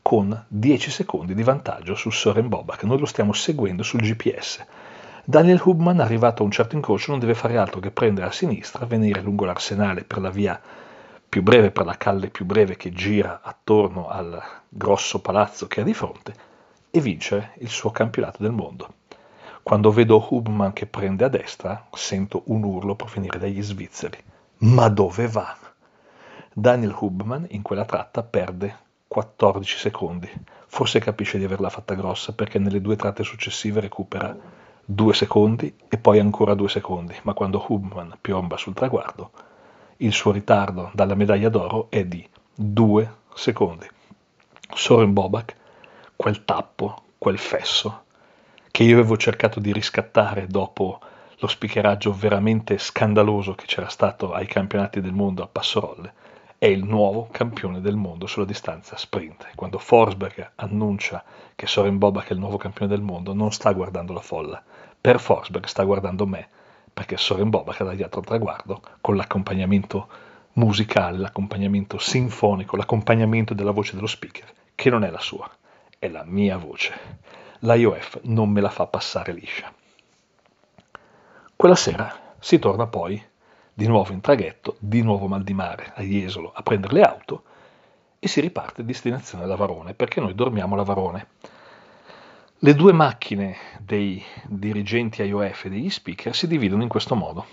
[0.00, 2.84] con 10 secondi di vantaggio su Soren Bobak.
[2.84, 4.64] Noi lo stiamo seguendo sul GPS.
[5.24, 8.84] Daniel Hubman, arrivato a un certo incrocio, non deve fare altro che prendere a sinistra,
[8.84, 10.60] venire lungo l'arsenale per la via
[11.26, 15.84] più breve, per la calle più breve che gira attorno al grosso palazzo che ha
[15.84, 16.34] di fronte
[16.90, 18.88] e vincere il suo campionato del mondo.
[19.62, 24.18] Quando vedo Hubman che prende a destra, sento un urlo provenire dagli svizzeri.
[24.64, 25.54] Ma dove va?
[26.50, 28.74] Daniel Hubman in quella tratta perde
[29.06, 30.30] 14 secondi.
[30.66, 34.34] Forse capisce di averla fatta grossa perché nelle due tratte successive recupera
[34.82, 39.32] 2 secondi e poi ancora 2 secondi, ma quando Hubman piomba sul traguardo,
[39.98, 43.86] il suo ritardo dalla medaglia d'oro è di 2 secondi.
[44.72, 45.56] Soren Bobak,
[46.16, 48.04] quel tappo, quel fesso,
[48.70, 51.00] che io avevo cercato di riscattare dopo
[51.38, 56.12] lo speakeraggio veramente scandaloso che c'era stato ai campionati del mondo a Passorolle,
[56.58, 59.48] è il nuovo campione del mondo sulla distanza sprint.
[59.54, 61.22] Quando Forsberg annuncia
[61.54, 64.62] che Soren Bobak è il nuovo campione del mondo, non sta guardando la folla.
[64.98, 66.48] Per Forsberg sta guardando me,
[66.94, 70.08] perché Soren Bobak ha tagliato il traguardo con l'accompagnamento
[70.54, 75.50] musicale, l'accompagnamento sinfonico, l'accompagnamento della voce dello speaker, che non è la sua,
[75.98, 76.92] è la mia voce.
[77.58, 79.72] L'IOF non me la fa passare liscia.
[81.56, 83.22] Quella sera si torna poi
[83.72, 87.42] di nuovo in traghetto, di nuovo mal di mare a Jesolo a prendere le auto
[88.18, 91.26] e si riparte destinazione Lavarone, perché noi dormiamo Lavarone.
[92.58, 97.46] Le due macchine dei dirigenti IOF e degli speaker si dividono in questo modo.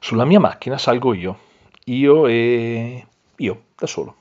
[0.00, 1.38] Sulla mia macchina salgo io,
[1.84, 4.16] io e io, da solo.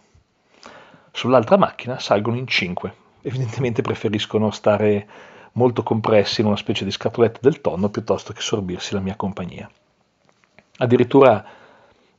[1.11, 2.93] Sull'altra macchina salgono in cinque.
[3.21, 5.07] Evidentemente preferiscono stare
[5.53, 9.69] molto compressi in una specie di scatoletta del tonno piuttosto che sorbirsi la mia compagnia.
[10.77, 11.45] Addirittura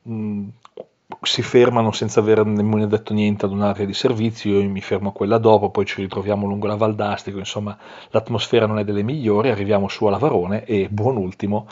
[0.03, 0.49] mh,
[1.23, 5.13] si fermano senza aver nemmeno detto niente ad un'area di servizio, io mi fermo a
[5.13, 7.77] quella dopo, poi ci ritroviamo lungo la Valdastico, insomma
[8.11, 11.67] l'atmosfera non è delle migliori, arriviamo su a Lavarone e buon ultimo,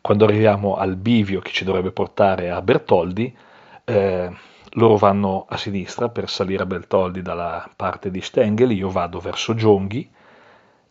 [0.00, 3.34] quando arriviamo al bivio che ci dovrebbe portare a Bertoldi,
[3.84, 4.30] eh,
[4.74, 9.54] loro vanno a sinistra per salire a Bertoldi dalla parte di Stengel, io vado verso
[9.54, 10.08] Gionghi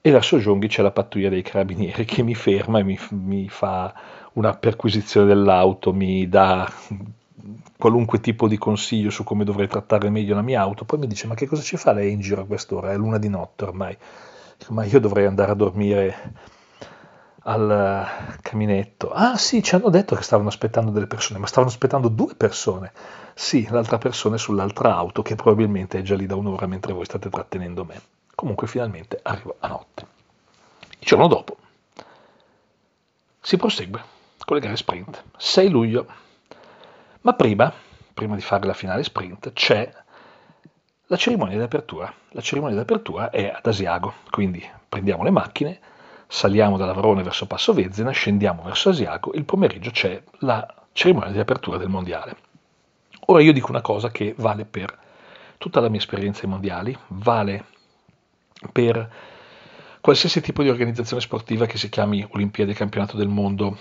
[0.02, 3.94] e verso Gionghi c'è la pattuglia dei carabinieri che mi ferma e mi, mi fa
[4.34, 6.72] una perquisizione dell'auto, mi dà
[7.78, 11.28] qualunque tipo di consiglio su come dovrei trattare meglio la mia auto, poi mi dice
[11.28, 12.92] ma che cosa ci fa lei in giro a quest'ora?
[12.92, 13.98] È luna di notte ormai,
[14.70, 16.34] ma io dovrei andare a dormire
[17.44, 18.08] al
[18.42, 19.12] caminetto.
[19.12, 22.92] Ah sì, ci hanno detto che stavano aspettando delle persone, ma stavano aspettando due persone.
[23.34, 27.06] Sì, l'altra persona è sull'altra auto che probabilmente è già lì da un'ora mentre voi
[27.06, 28.02] state trattenendo me.
[28.40, 30.08] Comunque finalmente arrivo a notte.
[30.98, 31.58] Il giorno dopo
[33.42, 34.02] si prosegue
[34.46, 35.22] con le gare sprint.
[35.36, 36.06] 6 luglio.
[37.20, 37.70] Ma prima,
[38.14, 39.94] prima di fare la finale sprint, c'è
[41.08, 42.14] la cerimonia di apertura.
[42.30, 45.78] La cerimonia di apertura è ad Asiago, quindi prendiamo le macchine,
[46.26, 51.40] saliamo da Lavarone verso Passo Vezzena, scendiamo verso Asiago, il pomeriggio c'è la cerimonia di
[51.40, 52.38] apertura del mondiale.
[53.26, 54.98] Ora io dico una cosa che vale per
[55.58, 57.66] tutta la mia esperienza ai mondiali, vale
[58.72, 59.12] per
[60.02, 63.78] qualsiasi tipo di organizzazione sportiva che si chiami Olimpiadi, Campionato del Mondo,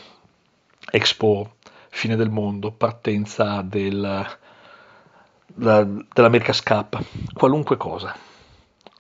[0.90, 1.56] Expo,
[1.90, 4.00] fine del mondo, partenza del,
[5.54, 8.14] la, dell'America's Cup, qualunque cosa.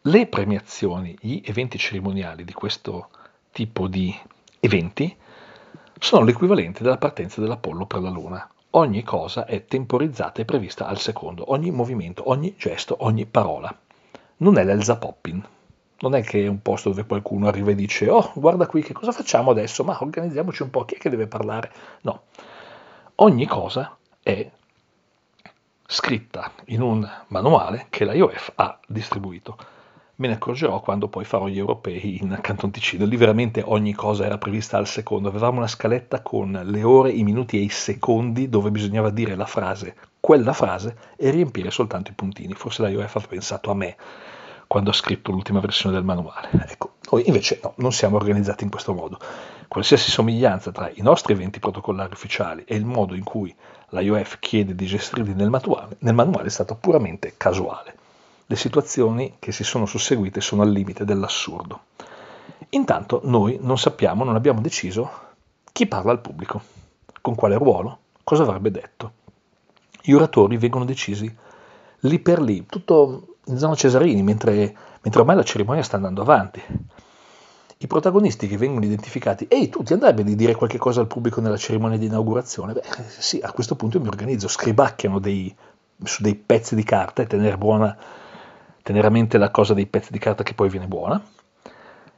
[0.02, 3.10] Le premiazioni, gli eventi cerimoniali di questo
[3.50, 4.14] tipo di
[4.60, 5.14] eventi
[5.98, 8.48] sono l'equivalente della partenza dell'Apollo per la Luna.
[8.70, 13.76] ogni cosa è temporizzata e prevista al secondo, ogni movimento, ogni gesto, ogni parola.
[14.38, 15.42] Non è l'Elza Poppin,
[16.00, 18.92] non è che è un posto dove qualcuno arriva e dice oh guarda qui che
[18.92, 21.72] cosa facciamo adesso, ma organizziamoci un po', chi è che deve parlare?
[22.02, 22.22] No,
[23.16, 24.50] ogni cosa è
[25.90, 29.56] scritta in un manuale che la IOF ha distribuito.
[30.16, 33.06] Me ne accorgerò quando poi farò gli europei in Canton Ticino.
[33.06, 35.28] Lì veramente ogni cosa era prevista al secondo.
[35.28, 39.46] Avevamo una scaletta con le ore, i minuti e i secondi dove bisognava dire la
[39.46, 42.52] frase, quella frase, e riempire soltanto i puntini.
[42.54, 43.96] Forse la IOF ha pensato a me
[44.68, 46.50] quando ha scritto l'ultima versione del manuale.
[46.68, 49.18] Ecco, noi invece no, non siamo organizzati in questo modo.
[49.66, 53.54] Qualsiasi somiglianza tra i nostri eventi protocollari ufficiali e il modo in cui
[53.88, 57.96] la IOF chiede di gestirli nel manuale, nel manuale è stata puramente casuale.
[58.46, 61.80] Le situazioni che si sono susseguite sono al limite dell'assurdo.
[62.70, 65.10] Intanto noi non sappiamo, non abbiamo deciso
[65.72, 66.60] chi parla al pubblico,
[67.22, 69.12] con quale ruolo, cosa avrebbe detto.
[70.02, 71.34] Gli oratori vengono decisi
[72.00, 76.62] lì per lì, tutto in zona Cesarini, mentre, mentre ormai la cerimonia sta andando avanti.
[77.80, 81.40] I protagonisti che vengono identificati, ehi, tu ti andrebbe di dire qualche cosa al pubblico
[81.40, 82.72] nella cerimonia di inaugurazione?
[82.72, 85.54] Beh, sì, a questo punto mi organizzo, scribacchiano dei,
[86.02, 87.96] su dei pezzi di carta e tenere buona
[88.88, 91.22] tenere a mente la cosa dei pezzi di carta che poi viene buona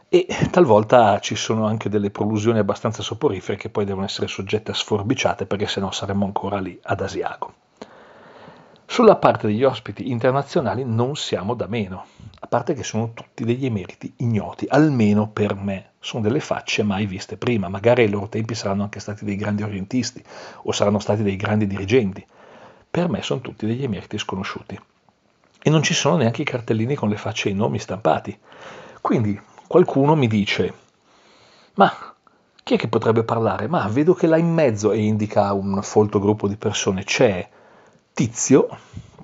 [0.08, 4.74] e talvolta ci sono anche delle prolusioni abbastanza soporifere che poi devono essere soggette a
[4.74, 7.54] sforbiciate perché sennò saremmo ancora lì ad Asiago.
[8.92, 12.06] Sulla parte degli ospiti internazionali non siamo da meno,
[12.40, 17.06] a parte che sono tutti degli emeriti ignoti, almeno per me, sono delle facce mai
[17.06, 20.20] viste prima, magari ai loro tempi saranno anche stati dei grandi orientisti
[20.62, 22.26] o saranno stati dei grandi dirigenti,
[22.90, 24.76] per me sono tutti degli emeriti sconosciuti
[25.62, 28.36] e non ci sono neanche i cartellini con le facce e i nomi stampati.
[29.00, 30.74] Quindi qualcuno mi dice,
[31.74, 31.92] ma
[32.64, 33.68] chi è che potrebbe parlare?
[33.68, 37.48] Ma vedo che là in mezzo e indica un folto gruppo di persone c'è
[38.12, 38.68] Tizio,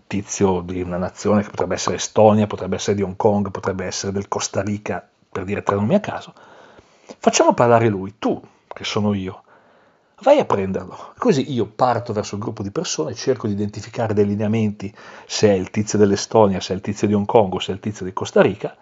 [0.06, 4.12] Tizio di una nazione che potrebbe essere Estonia, potrebbe essere di Hong Kong, potrebbe essere
[4.12, 6.32] del Costa Rica, per dire tre nomi a caso.
[7.18, 9.42] Facciamo parlare lui, tu, che sono io,
[10.22, 11.12] vai a prenderlo.
[11.18, 14.94] Così io parto verso il gruppo di persone, cerco di identificare dei lineamenti,
[15.26, 17.74] se è il tizio dell'Estonia, se è il tizio di Hong Kong o se è
[17.74, 18.74] il tizio di Costa Rica,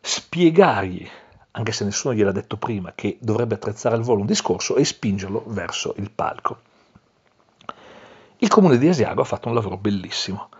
[0.00, 1.08] spiegargli,
[1.52, 5.44] anche se nessuno gliel'ha detto prima, che dovrebbe attrezzare al volo un discorso e spingerlo
[5.46, 6.58] verso il palco.
[8.44, 10.50] Il comune di Asiago ha fatto un lavoro bellissimo.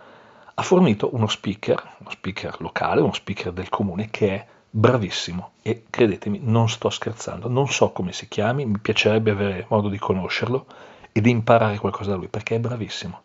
[0.55, 5.83] Ha fornito uno speaker, uno speaker locale, uno speaker del comune che è bravissimo e
[5.87, 10.65] credetemi, non sto scherzando, non so come si chiami, mi piacerebbe avere modo di conoscerlo
[11.11, 13.21] e di imparare qualcosa da lui perché è bravissimo.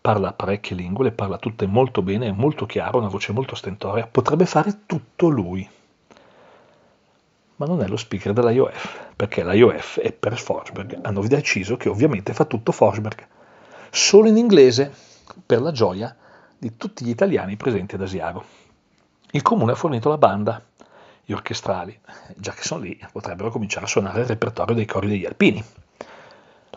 [0.00, 4.06] Parla parecchie lingue, le parla tutte molto bene, è molto chiaro, una voce molto stentorea,
[4.06, 5.68] potrebbe fare tutto lui.
[7.56, 11.76] Ma non è lo speaker della IOF, perché la IOF è per Forsberg, hanno deciso
[11.76, 13.26] che ovviamente fa tutto Forsberg,
[13.90, 14.92] solo in inglese,
[15.44, 16.14] per la gioia
[16.58, 18.44] di tutti gli italiani presenti ad Asiago.
[19.32, 20.62] Il comune ha fornito la banda,
[21.24, 21.98] gli orchestrali,
[22.36, 25.62] già che sono lì, potrebbero cominciare a suonare il repertorio dei cori degli alpini.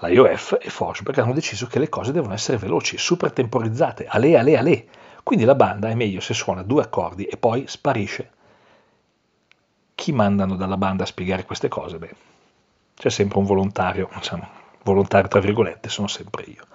[0.01, 4.37] La IOF e Forsberg hanno deciso che le cose devono essere veloci, super temporizzate, ale,
[4.37, 4.87] ale, ale.
[5.23, 8.31] Quindi la banda è meglio se suona due accordi e poi sparisce.
[9.93, 11.97] Chi mandano dalla banda a spiegare queste cose?
[11.97, 12.15] Beh,
[12.95, 14.47] c'è sempre un volontario, diciamo,
[14.83, 16.65] volontario tra virgolette, sono sempre io.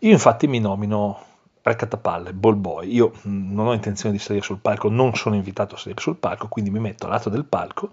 [0.00, 1.18] Io infatti mi nomino
[1.62, 2.92] raccattapalle, ball boy.
[2.94, 6.16] Io mm, non ho intenzione di salire sul palco, non sono invitato a salire sul
[6.16, 7.90] palco, quindi mi metto a lato del palco,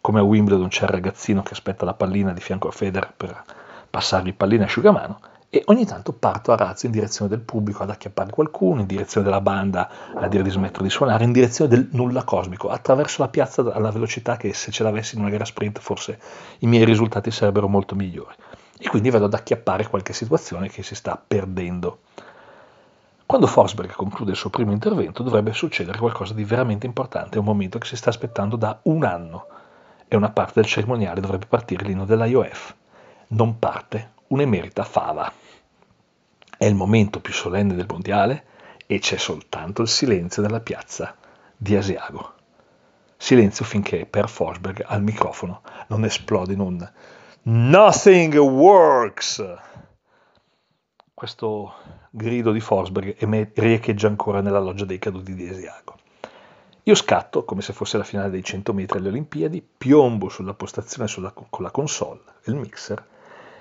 [0.00, 3.42] come a Wimbledon c'è il ragazzino che aspetta la pallina di fianco a Federer per
[3.90, 5.18] passargli il pallino asciugamano,
[5.50, 9.26] e ogni tanto parto a razzo in direzione del pubblico ad acchiappare qualcuno, in direzione
[9.26, 13.28] della banda a dire di smettere di suonare, in direzione del nulla cosmico, attraverso la
[13.28, 16.18] piazza alla velocità che se ce l'avessi in una gara sprint forse
[16.60, 18.34] i miei risultati sarebbero molto migliori.
[18.84, 22.00] E quindi vado ad acchiappare qualche situazione che si sta perdendo.
[23.24, 27.44] Quando Forsberg conclude il suo primo intervento dovrebbe succedere qualcosa di veramente importante, è un
[27.44, 29.46] momento che si sta aspettando da un anno
[30.08, 32.74] e una parte del cerimoniale dovrebbe partire l'inno dell'IOF.
[33.28, 35.32] Non parte un'emerita fava.
[36.58, 38.44] È il momento più solenne del mondiale
[38.84, 41.14] e c'è soltanto il silenzio della piazza
[41.56, 42.32] di Asiago.
[43.16, 46.90] Silenzio finché per Forsberg al microfono non esplode in un
[47.44, 49.42] Nothing works!
[51.12, 51.72] Questo
[52.08, 53.16] grido di Forsberg
[53.54, 55.96] riecheggia ancora nella loggia dei caduti di Asiago.
[56.84, 61.08] Io scatto, come se fosse la finale dei 100 metri alle Olimpiadi, piombo sulla postazione
[61.08, 63.04] sulla, con la console, il mixer,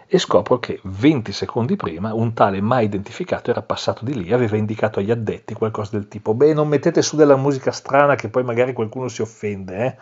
[0.06, 4.36] e scopro che 20 secondi prima un tale mai identificato era passato di lì e
[4.36, 8.30] aveva indicato agli addetti qualcosa del tipo «Beh, non mettete su della musica strana che
[8.30, 9.98] poi magari qualcuno si offende, eh?»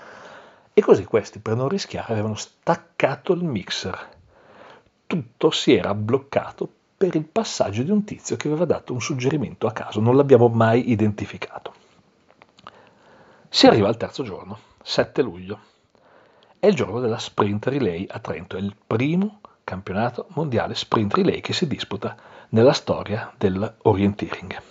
[0.80, 4.18] E così questi, per non rischiare, avevano staccato il mixer
[5.06, 9.68] tutto si era bloccato per il passaggio di un tizio che aveva dato un suggerimento
[9.68, 11.74] a caso, non l'abbiamo mai identificato.
[13.50, 15.60] Si arriva al terzo giorno, 7 luglio.
[16.58, 21.42] È il giorno della sprint relay a Trento, è il primo campionato mondiale sprint relay
[21.42, 22.16] che si disputa
[22.50, 24.62] nella storia dell'orienteering.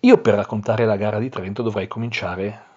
[0.00, 2.70] Io per raccontare la gara di Trento dovrei cominciare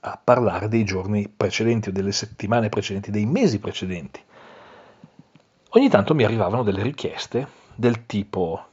[0.00, 4.20] a parlare dei giorni precedenti o delle settimane precedenti, dei mesi precedenti.
[5.70, 8.64] Ogni tanto mi arrivavano delle richieste del tipo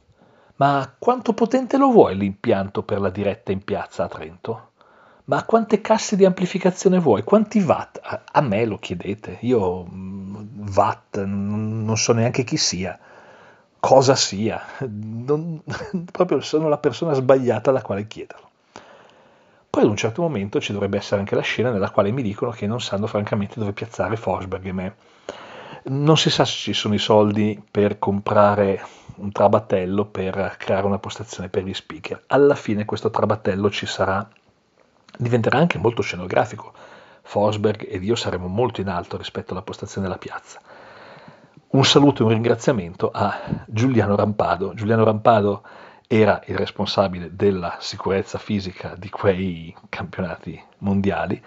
[0.58, 4.70] ma quanto potente lo vuoi l'impianto per la diretta in piazza a Trento?
[5.24, 7.22] Ma quante casse di amplificazione vuoi?
[7.22, 8.00] Quanti watt?
[8.32, 12.98] A, me lo chiedete, io mm, watt non so neanche chi sia
[13.78, 15.62] cosa sia, non,
[16.10, 18.47] proprio sono la persona sbagliata alla quale chiederlo.
[19.78, 22.50] Poi ad un certo momento ci dovrebbe essere anche la scena nella quale mi dicono
[22.50, 24.96] che non sanno francamente dove piazzare Forsberg e me.
[25.84, 28.84] Non si sa se ci sono i soldi per comprare
[29.18, 32.24] un trabattello per creare una postazione per gli speaker.
[32.26, 34.28] Alla fine questo trabattello ci sarà,
[35.16, 36.72] diventerà anche molto scenografico.
[37.22, 40.58] Forsberg ed io saremo molto in alto rispetto alla postazione della piazza
[41.70, 44.72] un saluto e un ringraziamento a Giuliano Rampado.
[44.72, 45.62] Giuliano Rampado
[46.10, 51.40] era il responsabile della sicurezza fisica di quei campionati mondiali,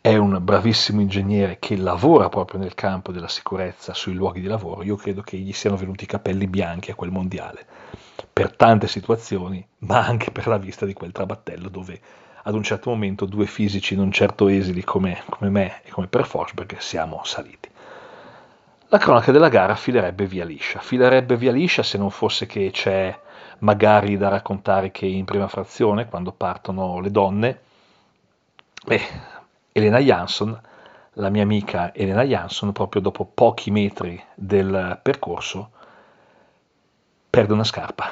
[0.00, 4.84] è un bravissimo ingegnere che lavora proprio nel campo della sicurezza sui luoghi di lavoro,
[4.84, 7.66] io credo che gli siano venuti i capelli bianchi a quel mondiale,
[8.32, 12.00] per tante situazioni, ma anche per la vista di quel trabattello dove
[12.44, 16.24] ad un certo momento due fisici non certo esili come, come me e come per
[16.24, 17.68] Forsberg siamo saliti.
[18.88, 23.18] La cronaca della gara filerebbe via liscia, filerebbe via liscia se non fosse che c'è
[23.58, 27.60] magari da raccontare che in prima frazione, quando partono le donne,
[28.86, 29.02] beh,
[29.72, 30.60] Elena Jansson,
[31.14, 35.70] la mia amica Elena Jansson, proprio dopo pochi metri del percorso,
[37.30, 38.06] perde una scarpa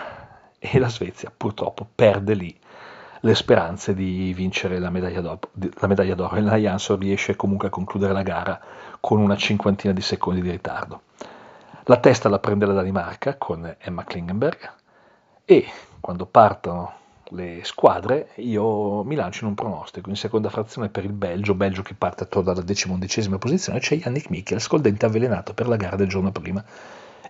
[0.59, 2.57] e la Svezia purtroppo perde lì
[3.25, 5.39] le speranze di vincere la medaglia, d'oro.
[5.79, 6.35] La medaglia d'oro.
[6.35, 8.61] Elena Jansson riesce comunque a concludere la gara
[8.99, 11.03] con una cinquantina di secondi di ritardo.
[11.85, 14.73] La testa la prende la Danimarca con Emma Klingenberg
[15.45, 15.67] e
[16.01, 16.95] quando partono
[17.31, 20.11] le squadre io mi lancio in un pronostico.
[20.11, 24.31] In seconda frazione per il Belgio, Belgio che parte attorno alla decimo-undicesima posizione, c'è Yannick
[24.31, 26.63] Michels col dente avvelenato per la gara del giorno prima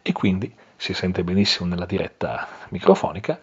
[0.03, 3.39] e quindi si sente benissimo nella diretta microfonica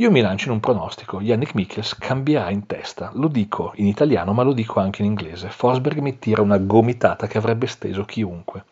[0.00, 4.32] io mi lancio in un pronostico, Yannick Michels cambierà in testa, lo dico in italiano
[4.32, 8.62] ma lo dico anche in inglese, Forsberg mi tira una gomitata che avrebbe steso chiunque.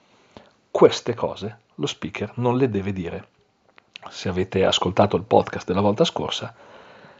[0.70, 3.26] Queste cose lo speaker non le deve dire.
[4.10, 6.54] Se avete ascoltato il podcast della volta scorsa,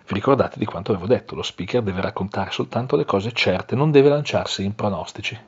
[0.07, 3.91] vi ricordate di quanto avevo detto, lo speaker deve raccontare soltanto le cose certe, non
[3.91, 5.39] deve lanciarsi in pronostici.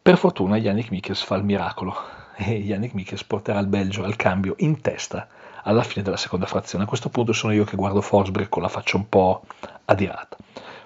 [0.00, 1.94] Per fortuna Yannick Michels fa il miracolo
[2.36, 5.28] e Yannick Michels porterà il Belgio al cambio in testa
[5.64, 6.84] alla fine della seconda frazione.
[6.84, 9.42] A questo punto sono io che guardo Forsberg con la faccia un po'
[9.86, 10.36] adirata.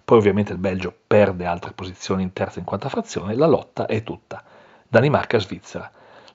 [0.03, 3.87] Poi ovviamente il Belgio perde altre posizioni in terza e in quarta frazione, la lotta
[3.87, 4.43] è tutta.
[4.89, 5.89] Danimarca-Svizzera.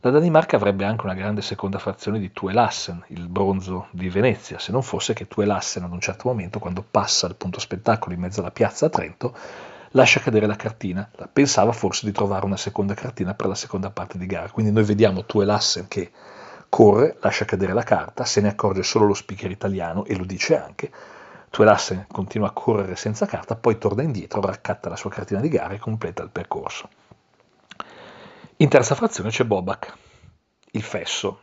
[0.05, 4.71] La Danimarca avrebbe anche una grande seconda frazione di Tuelassen, il bronzo di Venezia, se
[4.71, 8.41] non fosse che Tuelassen ad un certo momento, quando passa al punto spettacolo in mezzo
[8.41, 9.35] alla piazza a Trento,
[9.93, 11.09] lascia cadere la cartina.
[11.33, 14.51] Pensava forse di trovare una seconda cartina per la seconda parte di gara.
[14.51, 16.11] Quindi noi vediamo Tuelassen che
[16.69, 20.55] corre, lascia cadere la carta, se ne accorge solo lo speaker italiano e lo dice
[20.55, 20.91] anche.
[21.49, 25.73] Tuelassen continua a correre senza carta, poi torna indietro, raccatta la sua cartina di gara
[25.73, 26.89] e completa il percorso.
[28.59, 29.93] In terza frazione c'è Bobak,
[30.71, 31.41] il fesso,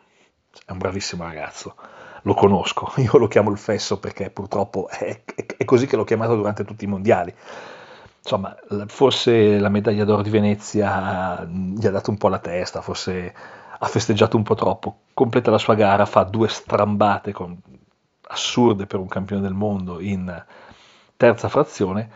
[0.65, 1.75] è un bravissimo ragazzo,
[2.23, 5.21] lo conosco, io lo chiamo il fesso perché purtroppo è,
[5.57, 7.31] è, così che l'ho chiamato durante tutti i mondiali.
[8.17, 8.55] Insomma,
[8.87, 13.31] forse la medaglia d'oro di Venezia gli ha dato un po' la testa, forse
[13.77, 17.55] ha festeggiato un po' troppo, completa la sua gara, fa due strambate con,
[18.29, 20.45] assurde per un campione del mondo in
[21.15, 22.09] terza frazione,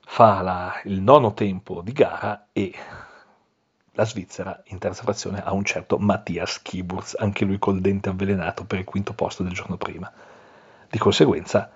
[0.00, 2.74] fa la, il nono tempo di gara e
[4.00, 8.64] la Svizzera in terza frazione ha un certo Mattias Kiburz, anche lui col dente avvelenato
[8.64, 10.10] per il quinto posto del giorno prima.
[10.88, 11.70] Di conseguenza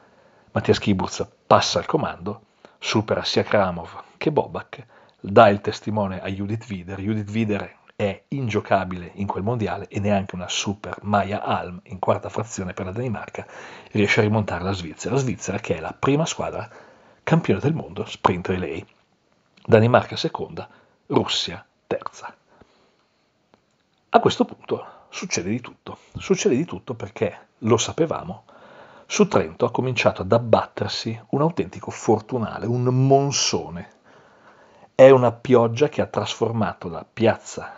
[0.51, 2.45] Mattias Kiburz passa al comando,
[2.79, 4.87] supera sia Kramov che Bobak,
[5.21, 10.35] dà il testimone a Judith Wider, Judith Wider è ingiocabile in quel mondiale e neanche
[10.35, 13.47] una super Maya Alm in quarta frazione per la Danimarca
[13.93, 16.67] riesce a rimontare la Svizzera, Svizzera che è la prima squadra
[17.23, 18.83] campione del mondo sprint relay.
[19.63, 20.67] Danimarca seconda,
[21.09, 22.35] Russia terza.
[24.11, 28.45] A questo punto succede di tutto, succede di tutto perché, lo sapevamo,
[29.07, 33.93] su Trento ha cominciato ad abbattersi un autentico fortunale, un monsone.
[34.95, 37.73] È una pioggia che ha trasformato la piazza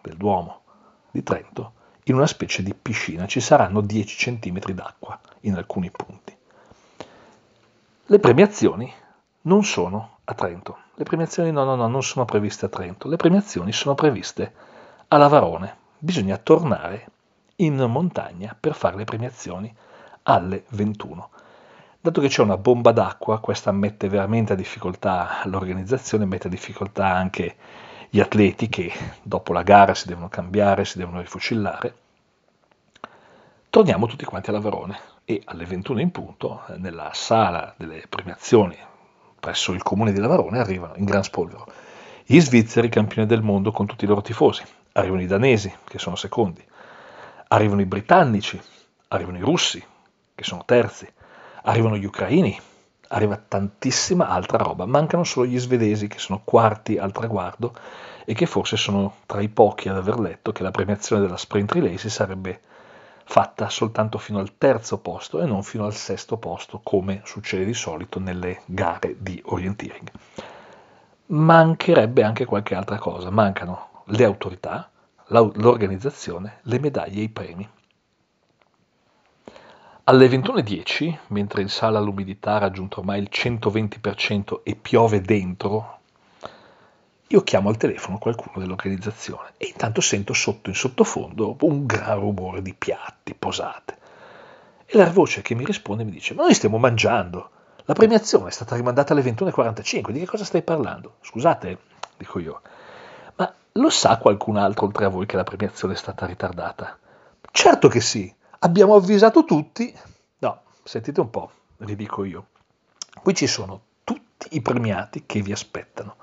[0.00, 0.62] del Duomo
[1.10, 1.72] di Trento
[2.04, 6.36] in una specie di piscina, ci saranno 10 cm d'acqua in alcuni punti.
[8.06, 8.92] Le premiazioni
[9.42, 13.16] non sono a Trento, le premiazioni no, no, no, non sono previste a Trento, le
[13.16, 14.52] premiazioni sono previste
[15.08, 17.06] a Lavarone, bisogna tornare
[17.56, 19.74] in montagna per fare le premiazioni
[20.22, 21.30] alle 21.
[22.00, 27.06] Dato che c'è una bomba d'acqua, questa mette veramente a difficoltà l'organizzazione, mette a difficoltà
[27.06, 27.56] anche
[28.10, 31.94] gli atleti che dopo la gara si devono cambiare, si devono rifucillare.
[33.70, 38.76] Torniamo tutti quanti a Lavarone e alle 21 in punto, nella sala delle premiazioni
[39.44, 41.66] presso il comune di Lavarone, arrivano in gran spolvero.
[42.24, 46.16] Gli svizzeri campioni del mondo con tutti i loro tifosi, arrivano i danesi che sono
[46.16, 46.64] secondi,
[47.48, 48.58] arrivano i britannici,
[49.08, 49.84] arrivano i russi
[50.34, 51.06] che sono terzi,
[51.64, 52.58] arrivano gli ucraini,
[53.08, 57.74] arriva tantissima altra roba, mancano solo gli svedesi che sono quarti al traguardo
[58.24, 61.70] e che forse sono tra i pochi ad aver letto che la premiazione della sprint
[61.72, 62.62] relay si sarebbe
[63.24, 67.74] fatta soltanto fino al terzo posto e non fino al sesto posto come succede di
[67.74, 70.10] solito nelle gare di orienteering.
[71.26, 74.90] Mancherebbe anche qualche altra cosa, mancano le autorità,
[75.28, 77.68] l'organizzazione, le medaglie e i premi.
[80.06, 86.00] Alle 21.10, mentre in sala l'umidità ha raggiunto ormai il 120% e piove dentro,
[87.34, 92.62] io chiamo al telefono qualcuno dell'organizzazione e intanto sento sotto in sottofondo un gran rumore
[92.62, 93.98] di piatti, posate.
[94.86, 97.50] E la voce che mi risponde mi dice, ma noi stiamo mangiando,
[97.86, 101.16] la premiazione è stata rimandata alle 21.45, di che cosa stai parlando?
[101.22, 101.78] Scusate,
[102.16, 102.60] dico io,
[103.34, 106.96] ma lo sa qualcun altro oltre a voi che la premiazione è stata ritardata?
[107.50, 109.92] Certo che sì, abbiamo avvisato tutti.
[110.38, 112.46] No, sentite un po', ridico io.
[113.20, 116.14] Qui ci sono tutti i premiati che vi aspettano.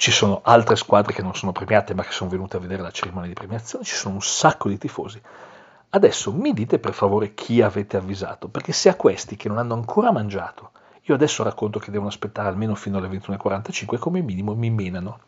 [0.00, 2.90] Ci sono altre squadre che non sono premiate ma che sono venute a vedere la
[2.90, 5.20] cerimonia di premiazione, ci sono un sacco di tifosi.
[5.90, 9.74] Adesso mi dite per favore chi avete avvisato, perché se a questi che non hanno
[9.74, 10.70] ancora mangiato,
[11.02, 15.18] io adesso racconto che devono aspettare almeno fino alle 21.45, come minimo mi menano.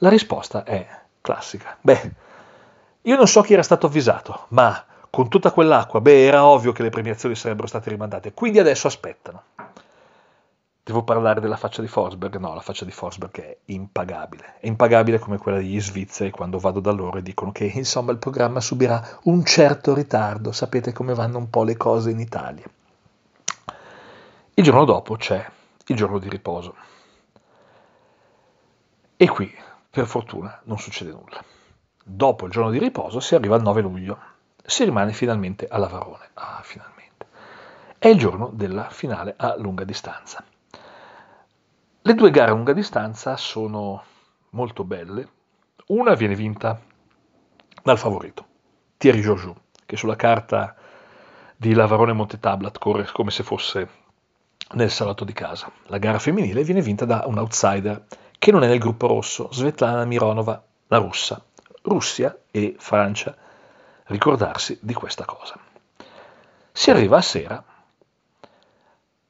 [0.00, 0.86] La risposta è
[1.22, 1.78] classica.
[1.80, 2.12] Beh,
[3.00, 6.82] io non so chi era stato avvisato, ma con tutta quell'acqua, beh, era ovvio che
[6.82, 9.44] le premiazioni sarebbero state rimandate, quindi adesso aspettano.
[10.84, 12.36] Devo parlare della faccia di Forsberg?
[12.38, 14.56] No, la faccia di Forsberg è impagabile.
[14.58, 18.18] È impagabile come quella degli svizzeri quando vado da loro e dicono che insomma il
[18.18, 20.50] programma subirà un certo ritardo.
[20.50, 22.64] Sapete come vanno un po' le cose in Italia.
[24.54, 25.48] Il giorno dopo c'è
[25.86, 26.74] il giorno di riposo.
[29.16, 29.54] E qui,
[29.88, 31.44] per fortuna, non succede nulla.
[32.02, 34.18] Dopo il giorno di riposo si arriva al 9 luglio
[34.64, 36.30] si rimane finalmente a Lavarone.
[36.34, 37.26] Ah, finalmente.
[37.98, 40.44] È il giorno della finale a lunga distanza.
[42.04, 44.02] Le due gare a lunga distanza sono
[44.50, 45.28] molto belle.
[45.86, 46.80] Una viene vinta
[47.80, 48.44] dal favorito,
[48.96, 49.54] Thierry Georgiou,
[49.86, 50.74] che sulla carta
[51.56, 53.88] di Lavarone Montetablat corre come se fosse
[54.72, 55.70] nel salotto di casa.
[55.86, 58.04] La gara femminile viene vinta da un outsider
[58.36, 61.40] che non è nel gruppo rosso, Svetlana Mironova, la russa.
[61.82, 63.36] Russia e Francia
[64.06, 65.56] ricordarsi di questa cosa.
[66.72, 67.64] Si arriva a sera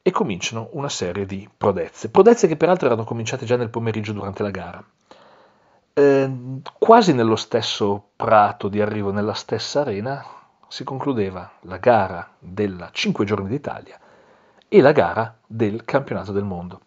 [0.03, 4.43] e cominciano una serie di prodezze, prodezze che peraltro erano cominciate già nel pomeriggio durante
[4.43, 4.85] la gara.
[5.95, 6.31] Eh,
[6.79, 10.25] quasi nello stesso prato di arrivo, nella stessa arena,
[10.67, 13.99] si concludeva la gara della 5 giorni d'Italia
[14.69, 16.81] e la gara del campionato del mondo.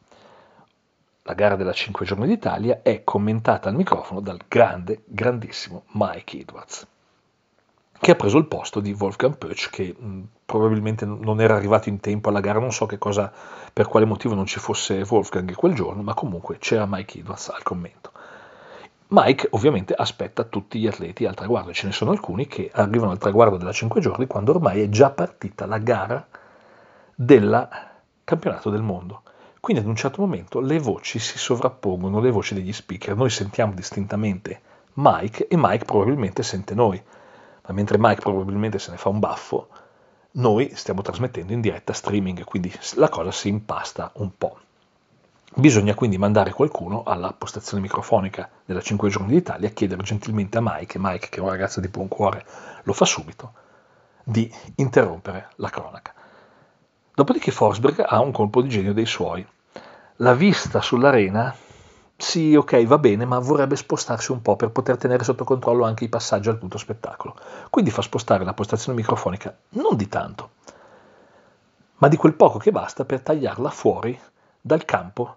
[1.23, 6.87] La gara della 5 giorni d'Italia è commentata al microfono dal grande, grandissimo Mike Edwards
[8.05, 11.99] che ha preso il posto di Wolfgang Pötsch che mh, probabilmente non era arrivato in
[11.99, 13.33] tempo alla gara, non so che cosa,
[13.73, 17.63] per quale motivo non ci fosse Wolfgang quel giorno, ma comunque c'era Mike Edwards al
[17.63, 18.11] commento.
[19.07, 23.17] Mike ovviamente aspetta tutti gli atleti al traguardo, ce ne sono alcuni che arrivano al
[23.17, 26.27] traguardo della 5 giorni quando ormai è già partita la gara
[27.15, 27.67] del
[28.23, 29.23] campionato del mondo.
[29.59, 33.73] Quindi ad un certo momento le voci si sovrappongono, le voci degli speaker, noi sentiamo
[33.73, 34.61] distintamente
[34.93, 37.01] Mike e Mike probabilmente sente noi
[37.67, 39.67] ma mentre Mike probabilmente se ne fa un baffo,
[40.31, 44.59] noi stiamo trasmettendo in diretta streaming, quindi la cosa si impasta un po'.
[45.57, 50.99] Bisogna quindi mandare qualcuno alla postazione microfonica della 5 giorni d'Italia, chiedere gentilmente a Mike,
[50.99, 52.45] Mike che è un ragazzo di buon cuore
[52.83, 53.53] lo fa subito,
[54.21, 56.13] di interrompere la cronaca.
[57.13, 59.45] Dopodiché Forsberg ha un colpo di genio dei suoi.
[60.17, 61.55] La vista sull'arena
[62.17, 66.05] sì, ok, va bene, ma vorrebbe spostarsi un po' per poter tenere sotto controllo anche
[66.05, 67.35] i passaggi al punto spettacolo.
[67.69, 70.51] Quindi fa spostare la postazione microfonica non di tanto,
[71.97, 74.17] ma di quel poco che basta per tagliarla fuori
[74.61, 75.35] dal campo,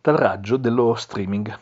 [0.00, 1.58] dal raggio dello streaming.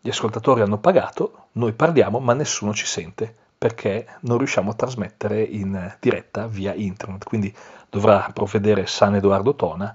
[0.00, 5.40] Gli ascoltatori hanno pagato, noi parliamo, ma nessuno ci sente perché non riusciamo a trasmettere
[5.42, 7.24] in diretta via internet.
[7.24, 7.54] Quindi
[7.88, 9.94] dovrà provvedere San Edoardo Tona,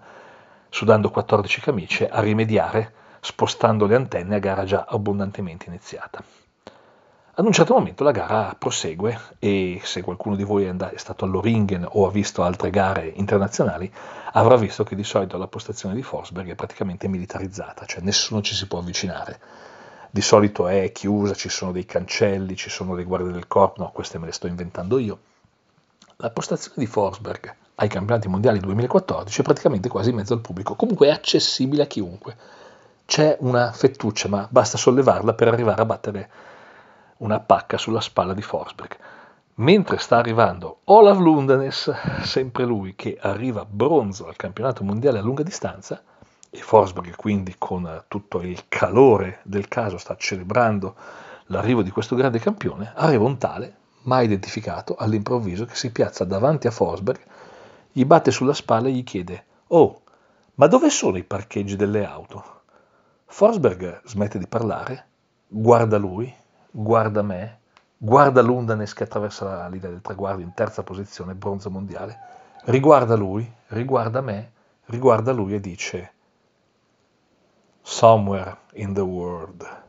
[0.70, 6.24] sudando 14 camicie, a rimediare spostando le antenne a gara già abbondantemente iniziata.
[7.40, 11.88] Ad un certo momento la gara prosegue e se qualcuno di voi è stato all'Oringen
[11.88, 13.94] o ha visto altre gare internazionali
[14.34, 18.56] avrà visto che di solito la postazione di Forsberg è praticamente militarizzata, cioè nessuno ci
[18.56, 19.40] si può avvicinare.
[20.10, 23.92] Di solito è chiusa, ci sono dei cancelli, ci sono dei guardie del corpo, no,
[23.92, 25.20] queste me le sto inventando io.
[26.16, 30.74] La postazione di Forsberg ai campionati mondiali 2014 è praticamente quasi in mezzo al pubblico,
[30.74, 32.36] comunque è accessibile a chiunque.
[33.08, 36.30] C'è una fettuccia, ma basta sollevarla per arrivare a battere
[37.20, 38.98] una pacca sulla spalla di Forsberg.
[39.56, 41.90] Mentre sta arrivando Olaf Lundanes,
[42.24, 46.04] sempre lui che arriva bronzo al campionato mondiale a lunga distanza,
[46.50, 50.94] e Forsberg quindi con tutto il calore del caso sta celebrando
[51.46, 56.68] l'arrivo di questo grande campione, arriva un tale, mai identificato, all'improvviso che si piazza davanti
[56.68, 57.22] a Forsberg,
[57.94, 60.02] gli batte sulla spalla e gli chiede «Oh,
[60.56, 62.56] ma dove sono i parcheggi delle auto?»
[63.30, 65.06] Forsberg smette di parlare,
[65.48, 66.34] guarda lui,
[66.72, 67.60] guarda me,
[67.98, 72.18] guarda Lundanes che attraversa la linea del traguardo in terza posizione, bronzo mondiale,
[72.66, 74.52] riguarda lui, riguarda me,
[74.86, 76.12] riguarda lui e dice
[77.82, 79.86] Somewhere in the world.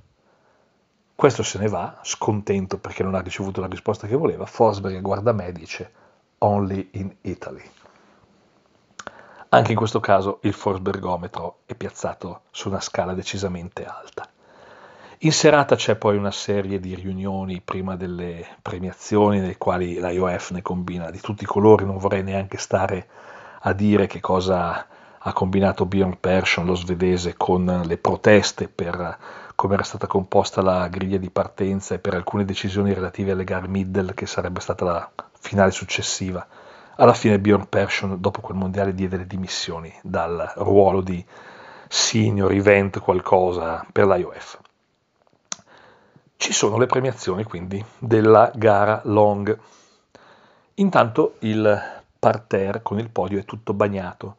[1.14, 4.46] Questo se ne va, scontento perché non ha ricevuto la risposta che voleva.
[4.46, 5.92] Forsberg guarda me e dice
[6.38, 7.62] Only in Italy.
[9.50, 14.28] Anche in questo caso il Forsbergometro è piazzato su una scala decisamente alta.
[15.22, 20.50] In serata c'è poi una serie di riunioni prima delle premiazioni, nelle quali la IOF
[20.50, 23.08] ne combina di tutti i colori, non vorrei neanche stare
[23.60, 24.86] a dire che cosa
[25.18, 29.18] ha combinato Bjorn Persson, lo svedese, con le proteste per
[29.54, 33.66] come era stata composta la griglia di partenza e per alcune decisioni relative alle gare
[33.66, 36.46] middle, che sarebbe stata la finale successiva.
[37.00, 41.24] Alla fine Bjorn Persson, dopo quel mondiale, diede le dimissioni dal ruolo di
[41.86, 44.58] senior event qualcosa per l'IOF.
[46.36, 49.56] Ci sono le premiazioni quindi della gara long.
[50.74, 54.34] Intanto il parterre con il podio è tutto bagnato.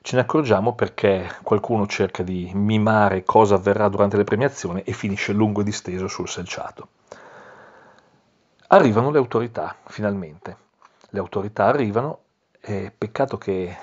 [0.00, 5.34] Ce ne accorgiamo perché qualcuno cerca di mimare cosa avverrà durante le premiazioni e finisce
[5.34, 6.88] lungo e disteso sul selciato.
[8.68, 10.67] Arrivano le autorità, finalmente.
[11.10, 12.18] Le autorità arrivano
[12.60, 13.76] e peccato che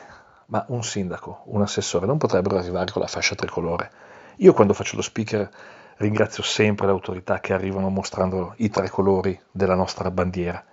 [0.48, 3.92] ma un sindaco, un assessore non potrebbero arrivare con la fascia tricolore.
[4.38, 5.50] Io quando faccio lo speaker
[5.98, 10.64] ringrazio sempre le autorità che arrivano mostrando i tre colori della nostra bandiera,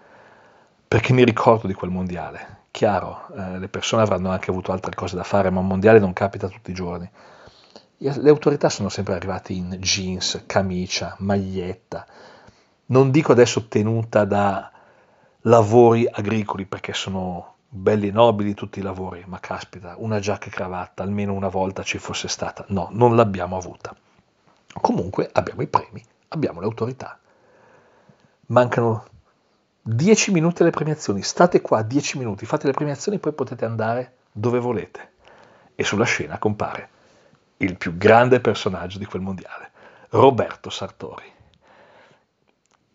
[0.87, 2.61] perché mi ricordo di quel mondiale.
[2.71, 6.13] Chiaro, eh, le persone avranno anche avuto altre cose da fare, ma un mondiale non
[6.13, 7.09] capita tutti i giorni.
[7.99, 12.05] Le autorità sono sempre arrivate in jeans, camicia, maglietta,
[12.87, 14.73] non dico adesso tenuta da
[15.43, 20.51] lavori agricoli, perché sono belli e nobili tutti i lavori, ma caspita, una giacca e
[20.51, 22.65] cravatta almeno una volta ci fosse stata.
[22.69, 23.95] No, non l'abbiamo avuta.
[24.81, 27.19] Comunque abbiamo i premi, abbiamo le autorità.
[28.47, 29.07] Mancano
[29.81, 34.59] 10 minuti alle premiazioni, state qua 10 minuti, fate le premiazioni, poi potete andare dove
[34.59, 35.11] volete.
[35.75, 36.89] E sulla scena compare
[37.59, 39.71] il più grande personaggio di quel mondiale,
[40.11, 41.31] Roberto Sartori.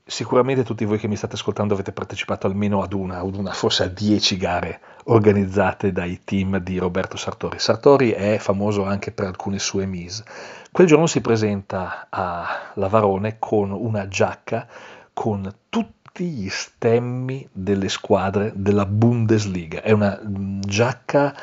[0.09, 3.83] Sicuramente tutti voi che mi state ascoltando avete partecipato almeno ad una, ad una, forse
[3.83, 7.59] a 10 gare organizzate dai team di Roberto Sartori.
[7.59, 10.23] Sartori è famoso anche per alcune sue mise.
[10.71, 14.65] Quel giorno si presenta a Lavarone con una giacca
[15.11, 19.81] con tutti gli stemmi delle squadre della Bundesliga.
[19.81, 21.35] È una giacca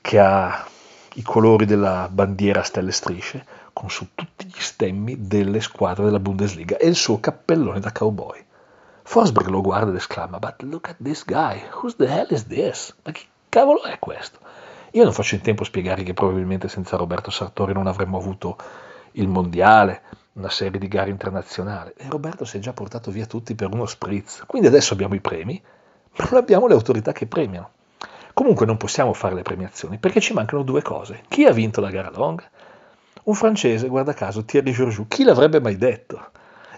[0.00, 0.64] che ha
[1.14, 3.44] i colori della bandiera a stelle strisce,
[3.74, 8.42] con su tutti gli stemmi delle squadre della Bundesliga e il suo cappellone da cowboy.
[9.02, 12.94] Forsberg lo guarda ed esclama: But look at this guy, who the hell is this?
[13.04, 14.38] Ma che cavolo è questo?
[14.92, 18.56] Io non faccio in tempo a spiegare che probabilmente senza Roberto Sartori non avremmo avuto
[19.12, 20.02] il mondiale,
[20.34, 21.92] una serie di gare internazionali.
[21.96, 24.44] E Roberto si è già portato via tutti per uno spritz.
[24.46, 25.60] Quindi adesso abbiamo i premi,
[26.16, 27.70] ma non abbiamo le autorità che premiano.
[28.32, 31.22] Comunque non possiamo fare le premiazioni perché ci mancano due cose.
[31.28, 32.42] Chi ha vinto la gara long?
[33.24, 36.32] Un francese, guarda caso, Thierry Georgiou, chi l'avrebbe mai detto?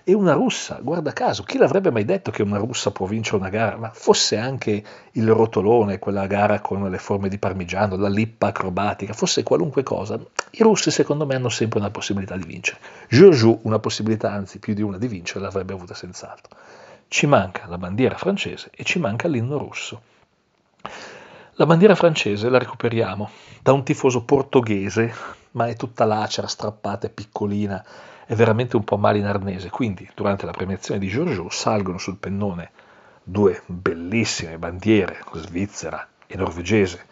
[0.04, 3.48] E una russa, guarda caso, chi l'avrebbe mai detto che una russa può vincere una
[3.48, 3.76] gara?
[3.76, 9.12] Ma fosse anche il rotolone, quella gara con le forme di parmigiano, la lippa acrobatica,
[9.12, 10.20] fosse qualunque cosa,
[10.50, 12.78] i russi secondo me hanno sempre una possibilità di vincere.
[13.08, 16.56] Georgiou una possibilità, anzi più di una di vincere, l'avrebbe avuta senz'altro.
[17.08, 20.00] Ci manca la bandiera francese e ci manca l'inno russo.
[21.54, 23.30] La bandiera francese la recuperiamo
[23.62, 25.12] da un tifoso portoghese
[25.56, 27.84] ma è tutta lacera, strappata, è piccolina,
[28.26, 29.70] è veramente un po' male in arnese.
[29.70, 32.70] Quindi, durante la premiazione di Giorgio, salgono sul pennone
[33.22, 37.04] due bellissime bandiere, svizzera e norvegese,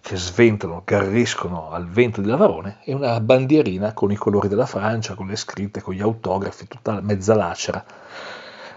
[0.00, 5.14] che sventolano, garriscono al vento di Lavarone e una bandierina con i colori della Francia,
[5.14, 7.84] con le scritte, con gli autografi, tutta mezza lacera.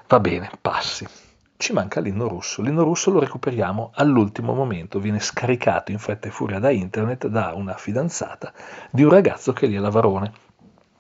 [0.08, 1.25] Va bene, passi.
[1.58, 2.62] Ci manca l'inno russo.
[2.62, 7.53] L'inno russo lo recuperiamo all'ultimo momento, viene scaricato in fretta e furia da internet da
[7.53, 8.51] una fidanzata
[8.91, 10.34] di un ragazzo che è lì a Lavarone.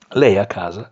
[0.09, 0.89] Lei a casa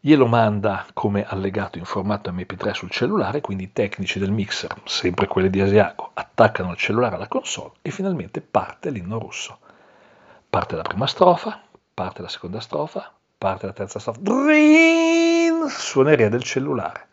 [0.00, 5.26] glielo manda come allegato in formato MP3 sul cellulare, quindi i tecnici del mixer, sempre
[5.28, 9.58] quelli di Asiago, attaccano il cellulare alla console e finalmente parte l'inno russo.
[10.50, 11.60] Parte la prima strofa,
[11.94, 15.68] parte la seconda strofa, parte la terza strofa, Drin!
[15.68, 17.06] suoneria del cellulare.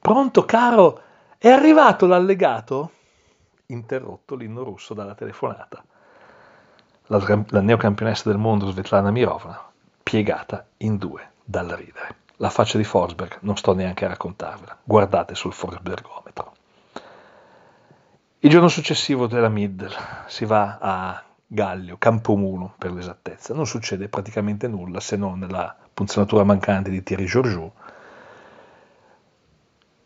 [0.00, 1.02] Pronto caro,
[1.36, 2.90] è arrivato l'allegato?
[3.66, 5.84] Interrotto l'inno russo dalla telefonata.
[7.06, 9.60] La, la neocampionessa del mondo Svetlana Mirovna,
[10.02, 12.16] piegata in due dal ridere.
[12.36, 16.52] La faccia di Forsberg non sto neanche a raccontarvela, guardate sul Forsbergometro.
[18.38, 19.94] Il giorno successivo della Middle
[20.26, 26.44] si va a Gallio, Campomulo per l'esattezza, non succede praticamente nulla se non la punzionatura
[26.44, 27.70] mancante di Thierry Georgiou.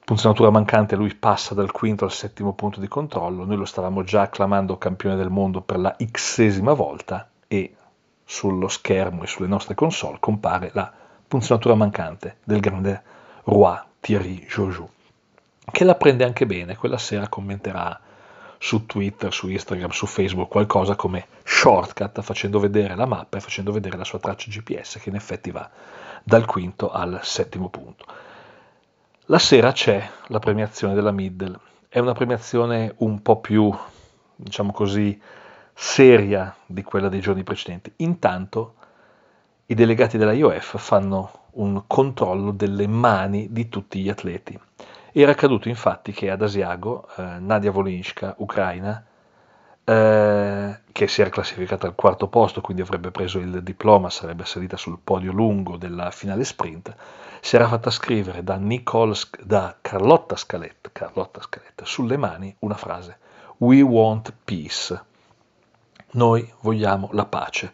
[0.04, 4.20] Punzionatura mancante, lui passa dal quinto al settimo punto di controllo, noi lo stavamo già
[4.20, 7.74] acclamando campione del mondo per la xesima volta e
[8.22, 10.92] sullo schermo e sulle nostre console compare la
[11.26, 13.02] punzionatura mancante del grande
[13.44, 14.86] Roi Thierry Joujou,
[15.72, 17.98] che la prende anche bene, quella sera commenterà
[18.58, 23.72] su Twitter, su Instagram, su Facebook qualcosa come shortcut facendo vedere la mappa e facendo
[23.72, 25.66] vedere la sua traccia GPS che in effetti va
[26.22, 28.32] dal quinto al settimo punto.
[29.28, 31.58] La sera c'è la premiazione della Middle,
[31.88, 33.74] è una premiazione un po' più,
[34.36, 35.18] diciamo così,
[35.72, 37.90] seria di quella dei giorni precedenti.
[37.96, 38.74] Intanto
[39.64, 44.60] i delegati della IOF fanno un controllo delle mani di tutti gli atleti.
[45.10, 49.02] Era accaduto infatti che ad Asiago eh, Nadia Volinska, ucraina,
[49.84, 54.76] eh, che si era classificata al quarto posto, quindi avrebbe preso il diploma, sarebbe salita
[54.76, 56.94] sul podio lungo della finale sprint,
[57.40, 63.18] si era fatta scrivere da, Nicole, da Carlotta, Scaletta, Carlotta Scaletta sulle mani una frase:
[63.58, 65.02] We want peace.
[66.12, 67.72] Noi vogliamo la pace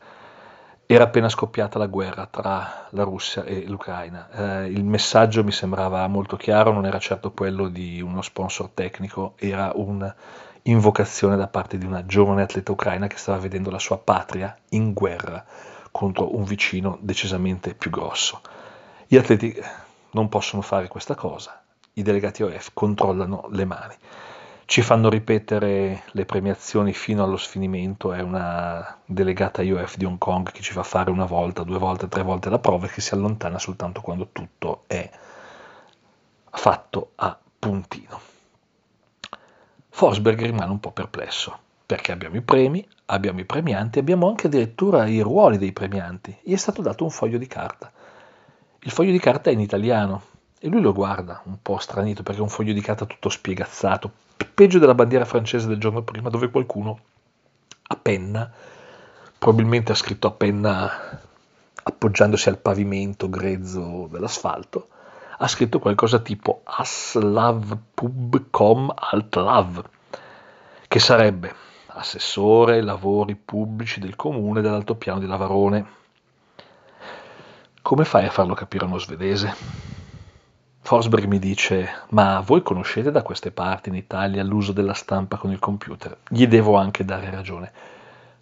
[0.93, 4.29] era appena scoppiata la guerra tra la Russia e l'Ucraina.
[4.65, 9.35] Eh, il messaggio mi sembrava molto chiaro, non era certo quello di uno sponsor tecnico,
[9.37, 9.71] era
[10.63, 14.93] un'invocazione da parte di una giovane atleta ucraina che stava vedendo la sua patria in
[14.93, 15.45] guerra
[15.91, 18.41] contro un vicino decisamente più grosso.
[19.07, 19.55] Gli atleti
[20.13, 21.63] non possono fare questa cosa,
[21.95, 23.95] i delegati OF controllano le mani
[24.71, 30.53] ci fanno ripetere le premiazioni fino allo sfinimento, è una delegata IOF di Hong Kong
[30.53, 33.13] che ci fa fare una volta, due volte, tre volte la prova e che si
[33.13, 35.11] allontana soltanto quando tutto è
[36.53, 38.30] fatto a puntino.
[39.91, 45.07] Forsberg rimane un po' perplesso, perché abbiamo i premi, abbiamo i premianti, abbiamo anche addirittura
[45.07, 46.37] i ruoli dei premianti.
[46.43, 47.93] Gli è stato dato un foglio di carta.
[48.81, 50.23] Il foglio di carta è in italiano
[50.59, 54.11] e lui lo guarda un po' stranito perché è un foglio di carta tutto spiegazzato,
[54.61, 56.99] peggio della bandiera francese del giorno prima, dove qualcuno
[57.83, 58.51] a penna,
[59.39, 61.19] probabilmente ha scritto a penna
[61.83, 64.89] appoggiandosi al pavimento grezzo dell'asfalto,
[65.43, 69.83] ha scritto qualcosa tipo Aslav Pubcom Altlav,
[70.87, 71.55] che sarebbe
[71.87, 75.87] assessore lavori pubblici del comune dell'altopiano di Lavarone.
[77.81, 79.55] Come fai a farlo capire a uno svedese?
[80.83, 85.51] Forsberg mi dice, ma voi conoscete da queste parti in Italia l'uso della stampa con
[85.53, 86.19] il computer?
[86.29, 87.73] Gli devo anche dare ragione.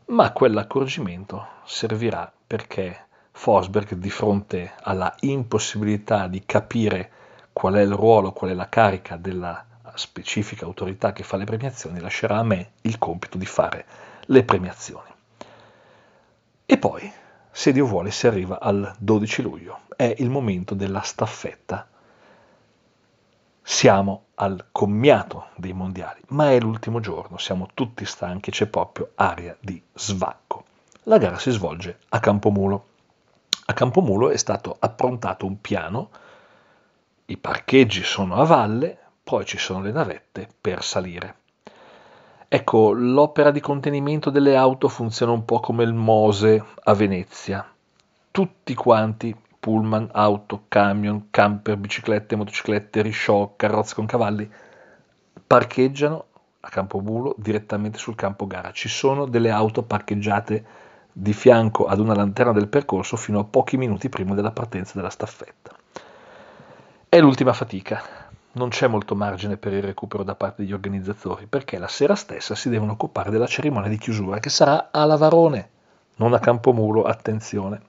[0.06, 3.06] Ma quell'accorgimento servirà perché
[3.38, 7.10] Forsberg, di fronte alla impossibilità di capire
[7.52, 9.64] qual è il ruolo, qual è la carica della
[9.94, 13.84] specifica autorità che fa le premiazioni, lascerà a me il compito di fare
[14.22, 15.08] le premiazioni.
[16.66, 17.10] E poi,
[17.48, 19.80] se Dio vuole, si arriva al 12 luglio.
[19.94, 21.86] È il momento della staffetta
[23.62, 29.56] siamo al commiato dei mondiali, ma è l'ultimo giorno, siamo tutti stanchi, c'è proprio aria
[29.60, 30.64] di svacco.
[31.04, 32.87] La gara si svolge a Campomulo.
[33.70, 36.08] A Campomulo è stato approntato un piano,
[37.26, 41.34] i parcheggi sono a valle, poi ci sono le navette per salire.
[42.48, 47.70] Ecco, l'opera di contenimento delle auto funziona un po' come il Mose a Venezia.
[48.30, 54.50] Tutti quanti pullman, auto, camion, camper, biciclette, motociclette, risciò, carrozze con cavalli,
[55.46, 56.24] parcheggiano
[56.60, 58.72] a Campobulo direttamente sul campo gara.
[58.72, 60.86] Ci sono delle auto parcheggiate
[61.20, 65.10] di fianco ad una lanterna del percorso fino a pochi minuti prima della partenza della
[65.10, 65.74] staffetta.
[67.08, 68.00] È l'ultima fatica,
[68.52, 72.54] non c'è molto margine per il recupero da parte degli organizzatori, perché la sera stessa
[72.54, 75.70] si devono occupare della cerimonia di chiusura, che sarà a Lavarone,
[76.16, 77.80] non a Campomulo, attenzione.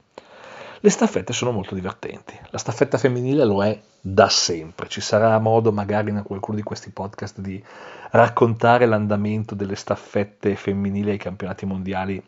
[0.80, 5.72] Le staffette sono molto divertenti, la staffetta femminile lo è da sempre, ci sarà modo
[5.72, 7.64] magari in qualcuno di questi podcast di
[8.10, 12.24] raccontare l'andamento delle staffette femminili ai campionati mondiali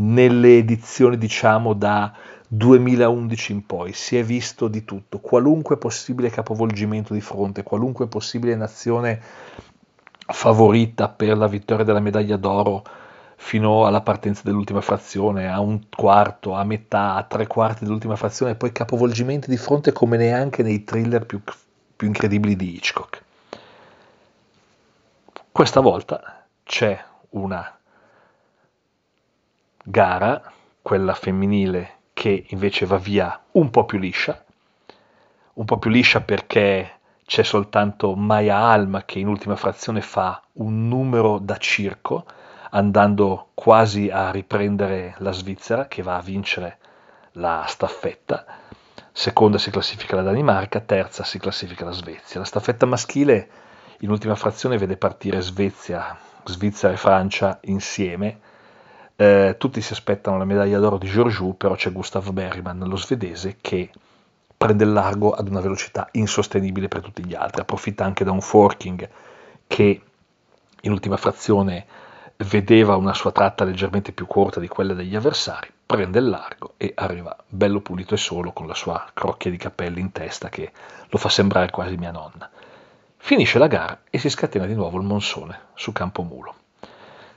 [0.00, 2.12] nelle edizioni diciamo da
[2.48, 8.56] 2011 in poi si è visto di tutto, qualunque possibile capovolgimento di fronte, qualunque possibile
[8.56, 9.20] nazione
[10.26, 12.82] favorita per la vittoria della medaglia d'oro
[13.36, 18.52] fino alla partenza dell'ultima frazione, a un quarto, a metà, a tre quarti dell'ultima frazione
[18.52, 21.40] e poi capovolgimenti di fronte come neanche nei thriller più,
[21.96, 23.22] più incredibili di Hitchcock.
[25.52, 27.79] Questa volta c'è una
[29.90, 30.40] gara,
[30.80, 34.44] quella femminile che invece va via un po' più liscia,
[35.54, 40.88] un po' più liscia perché c'è soltanto Maya Alma che in ultima frazione fa un
[40.88, 42.24] numero da circo,
[42.70, 46.78] andando quasi a riprendere la Svizzera che va a vincere
[47.32, 48.44] la staffetta.
[49.12, 52.40] Seconda si classifica la Danimarca, terza si classifica la Svezia.
[52.40, 53.48] La staffetta maschile
[54.00, 58.40] in ultima frazione vede partire Svezia, Svizzera e Francia insieme
[59.20, 63.58] eh, tutti si aspettano la medaglia d'oro di Giorgiou, però c'è Gustav Berryman, lo svedese,
[63.60, 63.90] che
[64.56, 67.60] prende il largo ad una velocità insostenibile per tutti gli altri.
[67.60, 69.06] Approfitta anche da un forking
[69.66, 70.02] che
[70.80, 71.84] in ultima frazione
[72.48, 76.94] vedeva una sua tratta leggermente più corta di quella degli avversari, prende il largo e
[76.94, 80.72] arriva bello pulito e solo con la sua crocchia di capelli in testa che
[81.10, 82.48] lo fa sembrare quasi mia nonna.
[83.18, 86.54] Finisce la gara e si scatena di nuovo il monsone su Campomulo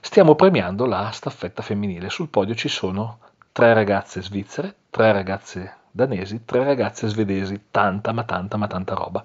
[0.04, 2.10] stiamo premiando la staffetta femminile.
[2.10, 3.20] Sul podio ci sono
[3.54, 9.24] tre ragazze svizzere, tre ragazze danesi, tre ragazze svedesi, tanta ma tanta ma tanta roba.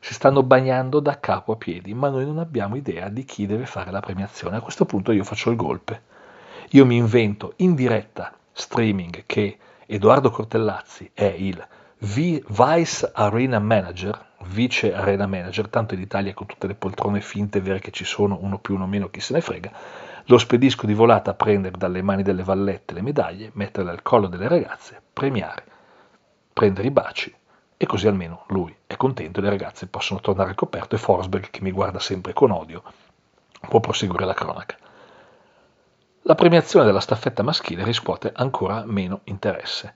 [0.00, 3.66] Si stanno bagnando da capo a piedi, ma noi non abbiamo idea di chi deve
[3.66, 4.56] fare la premiazione.
[4.56, 6.02] A questo punto io faccio il golpe.
[6.70, 9.56] Io mi invento in diretta streaming che
[9.86, 11.64] Edoardo Cortellazzi è il
[11.98, 17.80] Vice Arena Manager, vice arena manager, tanto in Italia con tutte le poltrone finte vere
[17.80, 19.70] che ci sono, uno più uno meno, chi se ne frega,
[20.26, 24.26] lo spedisco di volata a prendere dalle mani delle vallette le medaglie, metterle al collo
[24.26, 25.64] delle ragazze, premiare,
[26.52, 27.32] prendere i baci
[27.76, 31.50] e così almeno lui è contento e le ragazze possono tornare al coperto e Forsberg,
[31.50, 32.82] che mi guarda sempre con odio,
[33.68, 34.76] può proseguire la cronaca.
[36.22, 39.94] La premiazione della staffetta maschile riscuote ancora meno interesse,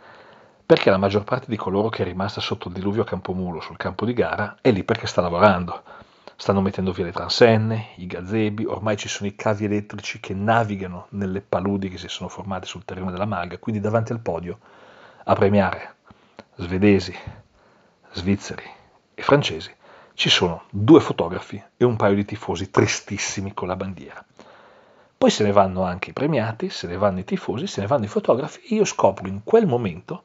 [0.65, 3.77] perché la maggior parte di coloro che è rimasta sotto il diluvio a Campomulo sul
[3.77, 5.83] campo di gara è lì perché sta lavorando
[6.41, 11.09] stanno mettendo via le transenne, i gazebi, ormai ci sono i cavi elettrici che navigano
[11.11, 14.59] nelle paludi che si sono formate sul terreno della Malga, quindi davanti al podio
[15.25, 15.97] a premiare
[16.55, 17.15] svedesi,
[18.13, 18.65] svizzeri
[19.13, 19.71] e francesi
[20.15, 24.25] ci sono due fotografi e un paio di tifosi tristissimi con la bandiera.
[25.19, 28.07] Poi se ne vanno anche i premiati, se ne vanno i tifosi, se ne vanno
[28.07, 30.23] i fotografi e io scopro in quel momento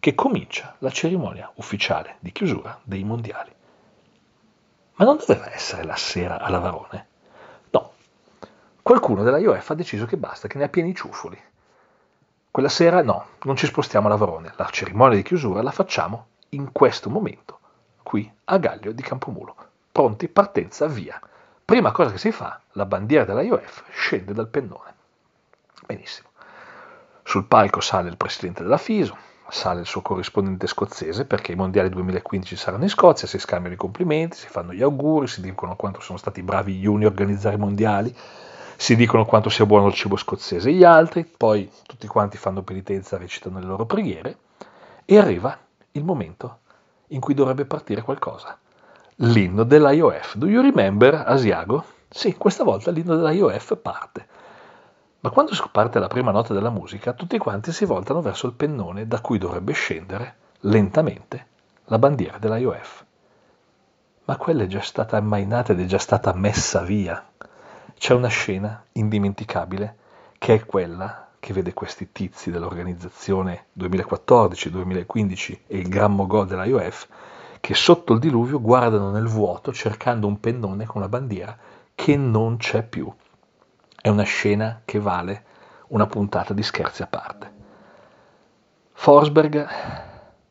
[0.00, 3.60] che comincia la cerimonia ufficiale di chiusura dei mondiali.
[4.94, 7.06] Ma non doveva essere la sera a Lavarone?
[7.70, 7.92] No.
[8.82, 11.40] Qualcuno della IOF ha deciso che basta, che ne ha pieni i ciuffoli.
[12.50, 14.52] Quella sera no, non ci spostiamo a Lavarone.
[14.56, 17.58] La cerimonia di chiusura la facciamo in questo momento,
[18.02, 19.56] qui a Gaglio di Campomulo.
[19.90, 21.20] Pronti, partenza, via.
[21.64, 24.94] Prima cosa che si fa, la bandiera della IOF scende dal pennone.
[25.86, 26.28] Benissimo.
[27.22, 29.16] Sul palco sale il presidente della FISO,
[29.52, 33.78] sale il suo corrispondente scozzese perché i mondiali 2015 saranno in Scozia, si scambiano i
[33.78, 37.56] complimenti, si fanno gli auguri, si dicono quanto sono stati bravi gli uni a organizzare
[37.56, 38.16] i mondiali,
[38.76, 42.62] si dicono quanto sia buono il cibo scozzese e gli altri, poi tutti quanti fanno
[42.62, 44.38] penitenza, recitano le loro preghiere
[45.04, 45.56] e arriva
[45.92, 46.60] il momento
[47.08, 48.58] in cui dovrebbe partire qualcosa.
[49.16, 50.36] L'inno dell'IOF.
[50.36, 51.84] Do you remember Asiago?
[52.08, 54.26] Sì, questa volta l'inno dell'IOF parte.
[55.24, 59.06] Ma quando parte la prima nota della musica, tutti quanti si voltano verso il pennone
[59.06, 61.46] da cui dovrebbe scendere, lentamente,
[61.84, 63.04] la bandiera dell'IOF.
[64.24, 67.24] Ma quella è già stata ammainata ed è già stata messa via.
[67.96, 69.96] C'è una scena indimenticabile
[70.38, 77.06] che è quella che vede questi tizi dell'organizzazione 2014-2015 e il gran mogò dell'IOF
[77.60, 81.56] che sotto il diluvio guardano nel vuoto cercando un pennone con la bandiera
[81.94, 83.08] che non c'è più.
[84.02, 85.44] È una scena che vale
[85.90, 87.52] una puntata di scherzi a parte.
[88.94, 89.68] Forsberg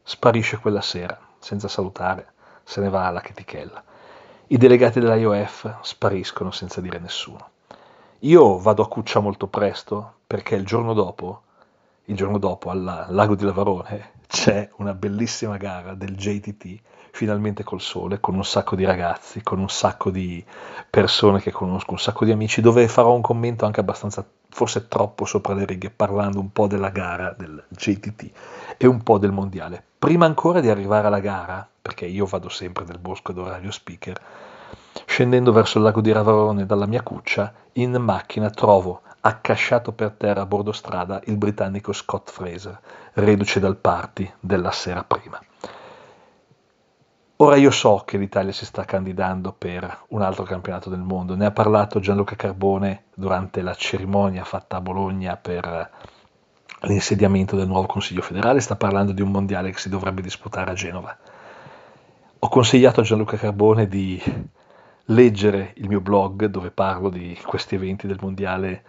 [0.04, 2.32] sparisce quella sera, senza salutare,
[2.64, 3.84] se ne va alla chetichella.
[4.48, 7.50] I delegati dell'IOF spariscono senza dire nessuno.
[8.20, 11.42] Io vado a Cuccia molto presto perché il giorno dopo
[12.06, 16.82] il giorno dopo al lago di Lavarone c'è una bellissima gara del JTT,
[17.12, 20.44] finalmente col sole, con un sacco di ragazzi, con un sacco di
[20.90, 25.26] persone che conosco, un sacco di amici, dove farò un commento anche abbastanza, forse troppo
[25.26, 28.32] sopra le righe, parlando un po' della gara del JTT
[28.78, 29.84] e un po' del mondiale.
[30.00, 34.20] Prima ancora di arrivare alla gara, perché io vado sempre nel bosco d'orario speaker,
[35.06, 40.42] scendendo verso il lago di Ravarone dalla mia cuccia, in macchina trovo accasciato per terra
[40.42, 42.80] a bordo strada il britannico Scott Fraser,
[43.14, 45.40] reduce dal party della sera prima.
[47.42, 51.48] Ora io so che l'Italia si sta candidando per un altro campionato del mondo, ne
[51.48, 55.90] ha parlato Gianluca Carbone durante la cerimonia fatta a Bologna per
[56.82, 60.76] l'insediamento del nuovo Consiglio federale, sta parlando di un mondiale che si dovrebbe disputare a
[60.76, 61.18] Genova.
[62.38, 64.22] Ho consigliato a Gianluca Carbone di
[65.06, 68.84] leggere il mio blog dove parlo di questi eventi del mondiale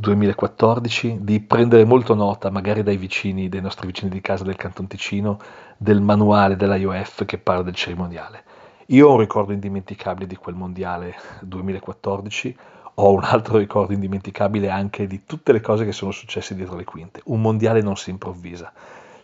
[0.00, 4.86] 2014 di prendere molto nota, magari dai vicini, dai nostri vicini di casa del Canton
[4.86, 5.38] Ticino,
[5.76, 8.44] del manuale della IOF che parla del cerimoniale.
[8.86, 12.56] Io ho un ricordo indimenticabile di quel mondiale 2014,
[12.94, 16.84] ho un altro ricordo indimenticabile anche di tutte le cose che sono successe dietro le
[16.84, 17.20] quinte.
[17.26, 18.72] Un mondiale non si improvvisa,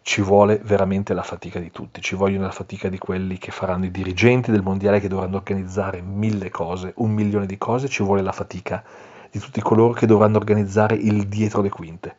[0.03, 3.87] ci vuole veramente la fatica di tutti, ci vogliono la fatica di quelli che faranno
[3.87, 8.20] i dirigenti del mondiale che dovranno organizzare mille cose, un milione di cose, ci vuole
[8.20, 8.85] la fatica
[9.37, 12.16] di tutti coloro che dovranno organizzare il dietro le quinte.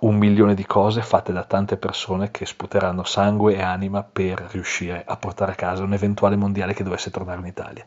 [0.00, 5.04] Un milione di cose fatte da tante persone che sputeranno sangue e anima per riuscire
[5.06, 7.86] a portare a casa un eventuale mondiale che dovesse tornare in Italia.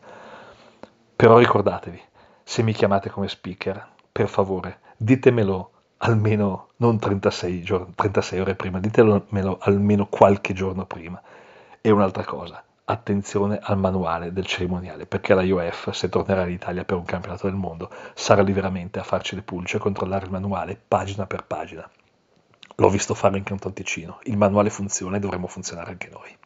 [1.14, 2.00] Però ricordatevi,
[2.42, 8.80] se mi chiamate come speaker, per favore, ditemelo almeno non 36, giorni, 36 ore prima,
[8.80, 9.26] ditemelo
[9.60, 11.20] almeno qualche giorno prima.
[11.82, 16.84] E un'altra cosa, attenzione al manuale del cerimoniale, perché la IOF, se tornerà in Italia
[16.84, 20.30] per un campionato del mondo, sarà lì veramente a farci le pulce e controllare il
[20.30, 21.88] manuale pagina per pagina.
[22.76, 26.36] L'ho visto fare in Canton Ticino, il manuale funziona e dovremmo funzionare anche noi.